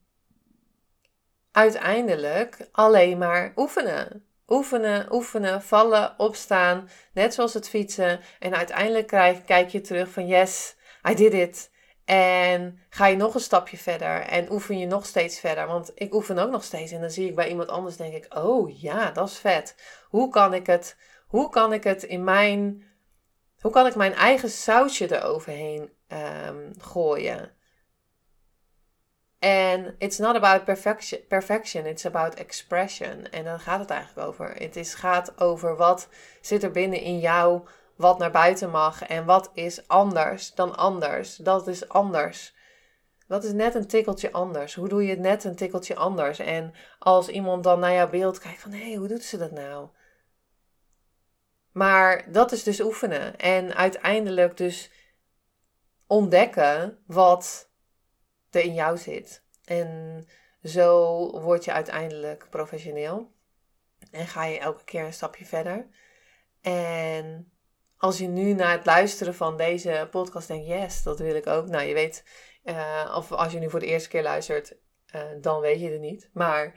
uiteindelijk 1.52 2.68
alleen 2.72 3.18
maar 3.18 3.54
oefenen. 3.56 4.28
Oefenen, 4.48 5.14
oefenen, 5.14 5.62
vallen, 5.62 6.20
opstaan, 6.20 6.90
net 7.14 7.34
zoals 7.34 7.54
het 7.54 7.70
fietsen. 7.70 8.20
En 8.40 8.56
uiteindelijk 8.56 9.08
krijg, 9.08 9.44
kijk 9.44 9.70
je 9.70 9.82
terug 9.82 10.10
van 10.10 10.28
yes, 10.28 10.76
I 11.10 11.14
did 11.14 11.34
it. 11.34 11.72
En 12.06 12.80
ga 12.90 13.08
je 13.08 13.16
nog 13.16 13.34
een 13.34 13.40
stapje 13.40 13.78
verder 13.78 14.22
en 14.22 14.52
oefen 14.52 14.80
je 14.80 14.86
nog 14.86 15.06
steeds 15.06 15.40
verder. 15.40 15.68
Want 15.68 15.92
ik 15.96 16.14
oefen 16.14 16.38
ook 16.38 16.52
nog 16.52 16.64
steeds. 16.64 16.92
En 16.92 17.02
dan 17.02 17.10
zie 17.10 17.30
ik 17.30 17.36
bij 17.36 17.50
iemand 17.50 17.70
anders, 17.70 17.98
denk 17.98 18.14
ik, 18.14 18.36
oh 18.38 18.82
ja, 18.82 19.12
dat 19.12 19.28
is 19.28 19.38
vet. 19.38 19.76
Hoe 20.08 20.30
kan 20.30 20.54
ik 20.54 20.66
het, 20.66 20.98
hoe 21.28 21.50
kan 21.50 21.74
ik 21.74 21.84
het 21.84 22.04
in 22.04 22.24
mijn, 22.24 22.84
hoe 23.60 23.72
kan 23.72 23.86
ik 23.86 23.96
mijn 23.96 24.14
eigen 24.14 24.50
sausje 24.50 25.16
eroverheen 25.16 25.90
um, 26.08 26.74
gooien? 26.78 27.52
En 29.40 29.96
it's 29.98 30.18
not 30.18 30.36
about 30.36 30.64
perfection, 30.64 31.20
perfection, 31.28 31.86
it's 31.86 32.06
about 32.06 32.34
expression. 32.34 33.30
En 33.30 33.44
dan 33.44 33.60
gaat 33.60 33.80
het 33.80 33.90
eigenlijk 33.90 34.28
over. 34.28 34.56
Het 34.56 34.76
is, 34.76 34.94
gaat 34.94 35.42
over 35.42 35.76
wat 35.76 36.08
zit 36.42 36.64
er 36.64 36.72
binnen 36.72 37.02
in 37.02 37.20
jou 37.20 37.68
wat 38.04 38.18
naar 38.18 38.32
buiten 38.32 38.70
mag 38.70 39.04
en 39.04 39.26
wat 39.26 39.52
is 39.54 39.88
anders 39.88 40.54
dan 40.54 40.76
anders. 40.76 41.36
Dat 41.36 41.68
is 41.68 41.90
anders. 41.90 42.56
Dat 43.28 43.44
is 43.44 43.52
net 43.52 43.76
een 43.76 43.88
tikkeltje 43.88 44.32
anders. 44.32 44.76
Hoe 44.76 44.88
doe 44.88 45.04
je 45.04 45.10
het 45.10 45.20
net 45.20 45.44
een 45.44 45.56
tikkeltje 45.56 45.96
anders? 45.96 46.40
En 46.40 46.74
als 47.00 47.28
iemand 47.30 47.64
dan 47.64 47.80
naar 47.80 47.94
jouw 47.94 48.10
beeld 48.10 48.40
kijkt 48.40 48.62
van 48.62 48.72
hé, 48.72 48.84
hey, 48.84 48.96
hoe 48.96 49.08
doet 49.08 49.24
ze 49.24 49.38
dat 49.38 49.52
nou? 49.52 49.90
Maar 51.72 52.32
dat 52.32 52.52
is 52.52 52.64
dus 52.64 52.82
oefenen. 52.82 53.38
En 53.38 53.76
uiteindelijk 53.76 54.58
dus 54.58 54.92
ontdekken 56.08 57.04
wat 57.08 57.70
er 58.50 58.62
in 58.62 58.74
jou 58.74 58.98
zit. 58.98 59.44
En 59.66 60.24
zo 60.64 61.18
word 61.42 61.66
je 61.66 61.72
uiteindelijk 61.72 62.48
professioneel. 62.50 63.32
En 64.12 64.28
ga 64.28 64.46
je 64.46 64.60
elke 64.60 64.84
keer 64.84 65.06
een 65.06 65.14
stapje 65.14 65.46
verder. 65.46 65.88
En 66.62 67.53
als 68.04 68.18
je 68.18 68.28
nu 68.28 68.54
na 68.54 68.72
het 68.72 68.86
luisteren 68.86 69.36
van 69.36 69.58
deze 69.58 70.08
podcast 70.12 70.48
denkt, 70.48 70.68
yes, 70.68 71.04
dat 71.04 71.20
wil 71.20 71.36
ik 71.36 71.48
ook. 71.48 71.68
Nou, 71.68 71.84
je 71.84 71.94
weet, 71.94 72.24
uh, 72.64 73.16
of 73.18 73.32
als 73.32 73.52
je 73.52 73.60
nu 73.60 73.70
voor 73.70 73.80
de 73.80 73.86
eerste 73.86 74.10
keer 74.10 74.24
luistert, 74.24 74.76
uh, 75.16 75.22
dan 75.42 75.60
weet 75.60 75.80
je 75.80 75.90
het 75.90 76.02
niet. 76.02 76.30
Maar 76.34 76.74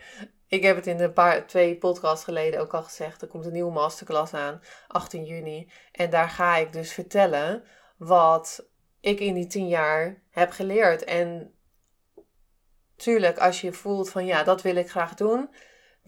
ik 0.47 0.63
heb 0.63 0.77
het 0.77 0.87
in 0.87 0.97
de 0.97 1.13
paar, 1.13 1.47
twee 1.47 1.77
podcasts 1.77 2.25
geleden 2.25 2.61
ook 2.61 2.75
al 2.75 2.83
gezegd. 2.83 3.23
Er 3.23 3.29
komt 3.29 3.47
een 3.47 3.53
nieuwe 3.53 3.73
masterclass 3.73 4.35
aan, 4.35 4.63
18 4.89 5.25
juni. 5.25 5.71
En 5.93 6.11
daar 6.11 6.29
ga 6.29 6.57
ik 6.57 6.73
dus 6.73 6.93
vertellen 6.93 7.65
wat 7.97 8.69
ik 9.01 9.21
in 9.21 9.35
die 9.35 9.47
tien 9.47 9.69
jaar 9.69 10.23
heb 10.31 10.51
geleerd. 10.51 11.05
En 11.05 11.55
tuurlijk, 12.97 13.39
als 13.39 13.61
je 13.61 13.73
voelt 13.73 14.11
van 14.11 14.27
ja, 14.27 14.43
dat 14.43 14.63
wil 14.63 14.77
ik 14.77 14.91
graag 14.91 15.15
doen 15.15 15.51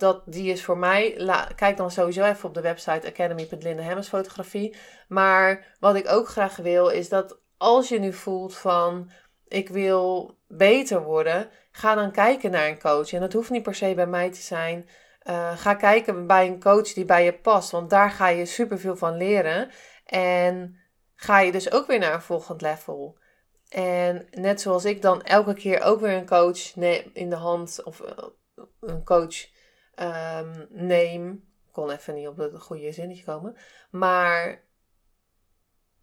dat, 0.00 0.22
die 0.26 0.52
is 0.52 0.64
voor 0.64 0.78
mij. 0.78 1.14
kijk 1.56 1.76
dan 1.76 1.90
sowieso 1.90 2.24
even 2.24 2.48
op 2.48 2.54
de 2.54 2.60
website 2.60 3.06
academy.lindehemmers 3.06 4.08
fotografie. 4.08 4.76
Maar 5.08 5.76
wat 5.80 5.94
ik 5.94 6.08
ook 6.08 6.28
graag 6.28 6.56
wil 6.56 6.88
is 6.88 7.08
dat 7.08 7.38
als 7.56 7.88
je 7.88 7.98
nu 7.98 8.12
voelt 8.12 8.56
van 8.56 9.10
ik 9.48 9.68
wil 9.68 10.36
beter 10.48 11.02
worden, 11.02 11.50
ga 11.70 11.94
dan 11.94 12.12
kijken 12.12 12.50
naar 12.50 12.68
een 12.68 12.80
coach. 12.80 13.12
En 13.12 13.20
dat 13.20 13.32
hoeft 13.32 13.50
niet 13.50 13.62
per 13.62 13.74
se 13.74 13.94
bij 13.94 14.06
mij 14.06 14.30
te 14.30 14.40
zijn. 14.40 14.88
Uh, 15.22 15.58
ga 15.58 15.74
kijken 15.74 16.26
bij 16.26 16.46
een 16.46 16.60
coach 16.60 16.92
die 16.92 17.04
bij 17.04 17.24
je 17.24 17.32
past, 17.32 17.70
want 17.70 17.90
daar 17.90 18.10
ga 18.10 18.28
je 18.28 18.46
superveel 18.46 18.96
van 18.96 19.16
leren. 19.16 19.70
En 20.04 20.76
ga 21.14 21.40
je 21.40 21.52
dus 21.52 21.72
ook 21.72 21.86
weer 21.86 21.98
naar 21.98 22.14
een 22.14 22.22
volgend 22.22 22.60
level. 22.60 23.18
En 23.68 24.26
net 24.30 24.60
zoals 24.60 24.84
ik 24.84 25.02
dan 25.02 25.22
elke 25.22 25.54
keer 25.54 25.82
ook 25.82 26.00
weer 26.00 26.16
een 26.16 26.26
coach 26.26 26.76
in 27.12 27.30
de 27.30 27.36
hand 27.36 27.80
of 27.84 28.00
eh, 28.00 28.24
een 28.80 29.04
coach 29.04 29.46
um, 30.00 30.66
neem. 30.70 31.44
kon 31.72 31.90
even 31.90 32.14
niet 32.14 32.28
op 32.28 32.36
het 32.36 32.60
goede 32.60 32.92
zinnetje 32.92 33.24
komen. 33.24 33.56
Maar 33.90 34.62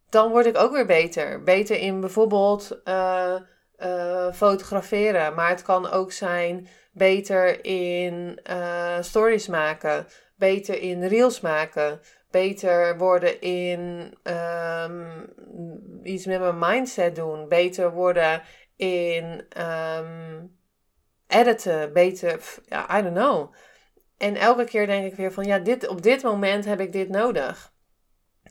dan 0.09 0.29
word 0.29 0.45
ik 0.45 0.57
ook 0.57 0.71
weer 0.71 0.85
beter. 0.85 1.43
Beter 1.43 1.77
in 1.77 1.99
bijvoorbeeld 1.99 2.81
uh, 2.85 3.35
uh, 3.79 4.33
fotograferen. 4.33 5.33
Maar 5.33 5.49
het 5.49 5.61
kan 5.61 5.89
ook 5.89 6.11
zijn 6.11 6.67
beter 6.91 7.65
in 7.65 8.39
uh, 8.49 9.01
stories 9.01 9.47
maken. 9.47 10.05
Beter 10.35 10.81
in 10.81 11.03
reels 11.03 11.41
maken. 11.41 11.99
Beter 12.31 12.97
worden 12.97 13.41
in 13.41 14.13
um, 14.23 15.33
iets 16.03 16.25
met 16.25 16.39
mijn 16.39 16.59
mindset 16.59 17.15
doen. 17.15 17.47
Beter 17.47 17.91
worden 17.91 18.41
in 18.75 19.45
um, 19.97 20.57
editen. 21.27 21.93
Beter, 21.93 22.39
I 22.97 23.01
don't 23.01 23.13
know. 23.13 23.53
En 24.17 24.35
elke 24.35 24.63
keer 24.63 24.87
denk 24.87 25.05
ik 25.05 25.15
weer 25.15 25.33
van 25.33 25.45
ja, 25.45 25.59
dit, 25.59 25.87
op 25.87 26.01
dit 26.01 26.23
moment 26.23 26.65
heb 26.65 26.79
ik 26.79 26.91
dit 26.91 27.09
nodig. 27.09 27.73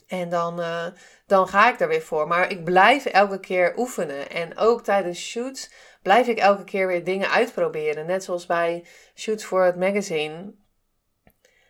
En 0.07 0.29
dan, 0.29 0.61
uh, 0.61 0.87
dan 1.27 1.49
ga 1.49 1.73
ik 1.73 1.81
er 1.81 1.89
weer 1.89 2.03
voor. 2.03 2.29
Maar 2.29 2.51
ik 2.51 2.65
blijf 2.65 3.05
elke 3.05 3.41
keer 3.41 3.79
oefenen. 3.79 4.31
En 4.31 4.59
ook 4.59 4.85
tijdens 4.85 5.21
shoots 5.21 5.71
blijf 6.03 6.27
ik 6.27 6.39
elke 6.39 6.65
keer 6.65 6.87
weer 6.87 7.05
dingen 7.05 7.31
uitproberen. 7.31 8.07
Net 8.07 8.25
zoals 8.25 8.47
bij 8.47 8.85
shoots 9.15 9.45
voor 9.45 9.63
het 9.65 9.77
magazine. 9.77 10.55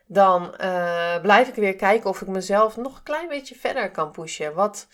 Dan 0.07 0.55
uh, 0.61 1.21
blijf 1.21 1.49
ik 1.49 1.55
weer 1.55 1.77
kijken 1.77 2.11
of 2.11 2.21
ik 2.21 2.29
mezelf 2.29 2.77
nog 2.77 2.97
een 2.97 3.03
klein 3.03 3.29
beetje 3.29 3.55
verder 3.55 3.91
kan 3.91 4.11
pushen. 4.11 4.55
Wat... 4.55 4.89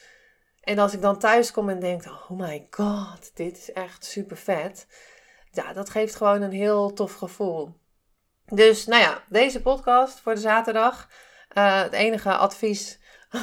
En 0.60 0.78
als 0.78 0.94
ik 0.94 1.00
dan 1.00 1.18
thuis 1.18 1.50
kom 1.50 1.68
en 1.68 1.80
denk, 1.80 2.04
oh 2.04 2.30
my 2.30 2.66
god, 2.70 3.30
dit 3.34 3.56
is 3.56 3.72
echt 3.72 4.04
super 4.04 4.36
vet. 4.36 4.86
Ja, 5.50 5.72
dat 5.72 5.90
geeft 5.90 6.14
gewoon 6.14 6.42
een 6.42 6.52
heel 6.52 6.92
tof 6.92 7.14
gevoel. 7.14 7.74
Dus 8.50 8.86
nou 8.86 9.02
ja, 9.02 9.22
deze 9.28 9.62
podcast 9.62 10.20
voor 10.20 10.34
de 10.34 10.40
zaterdag. 10.40 11.08
Uh, 11.58 11.82
het 11.82 11.92
enige 11.92 12.32
advies 12.32 12.98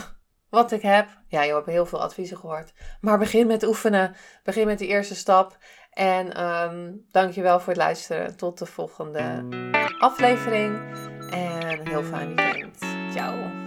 wat 0.49 0.71
ik 0.71 0.81
heb. 0.81 1.07
Ja, 1.27 1.43
je 1.43 1.53
hebt 1.53 1.65
heel 1.65 1.85
veel 1.85 2.01
adviezen 2.01 2.37
gehoord. 2.37 2.73
Maar 3.01 3.17
begin 3.17 3.47
met 3.47 3.63
oefenen. 3.63 4.15
Begin 4.43 4.65
met 4.65 4.79
de 4.79 4.87
eerste 4.87 5.15
stap. 5.15 5.57
En 5.91 6.43
um, 6.43 7.05
dankjewel 7.11 7.59
voor 7.59 7.73
het 7.73 7.81
luisteren. 7.81 8.37
Tot 8.37 8.57
de 8.57 8.65
volgende 8.65 9.45
aflevering. 9.99 10.95
En 11.31 11.79
een 11.79 11.87
heel 11.87 12.03
fijn 12.03 12.35
weekend. 12.35 12.77
Ciao. 13.11 13.66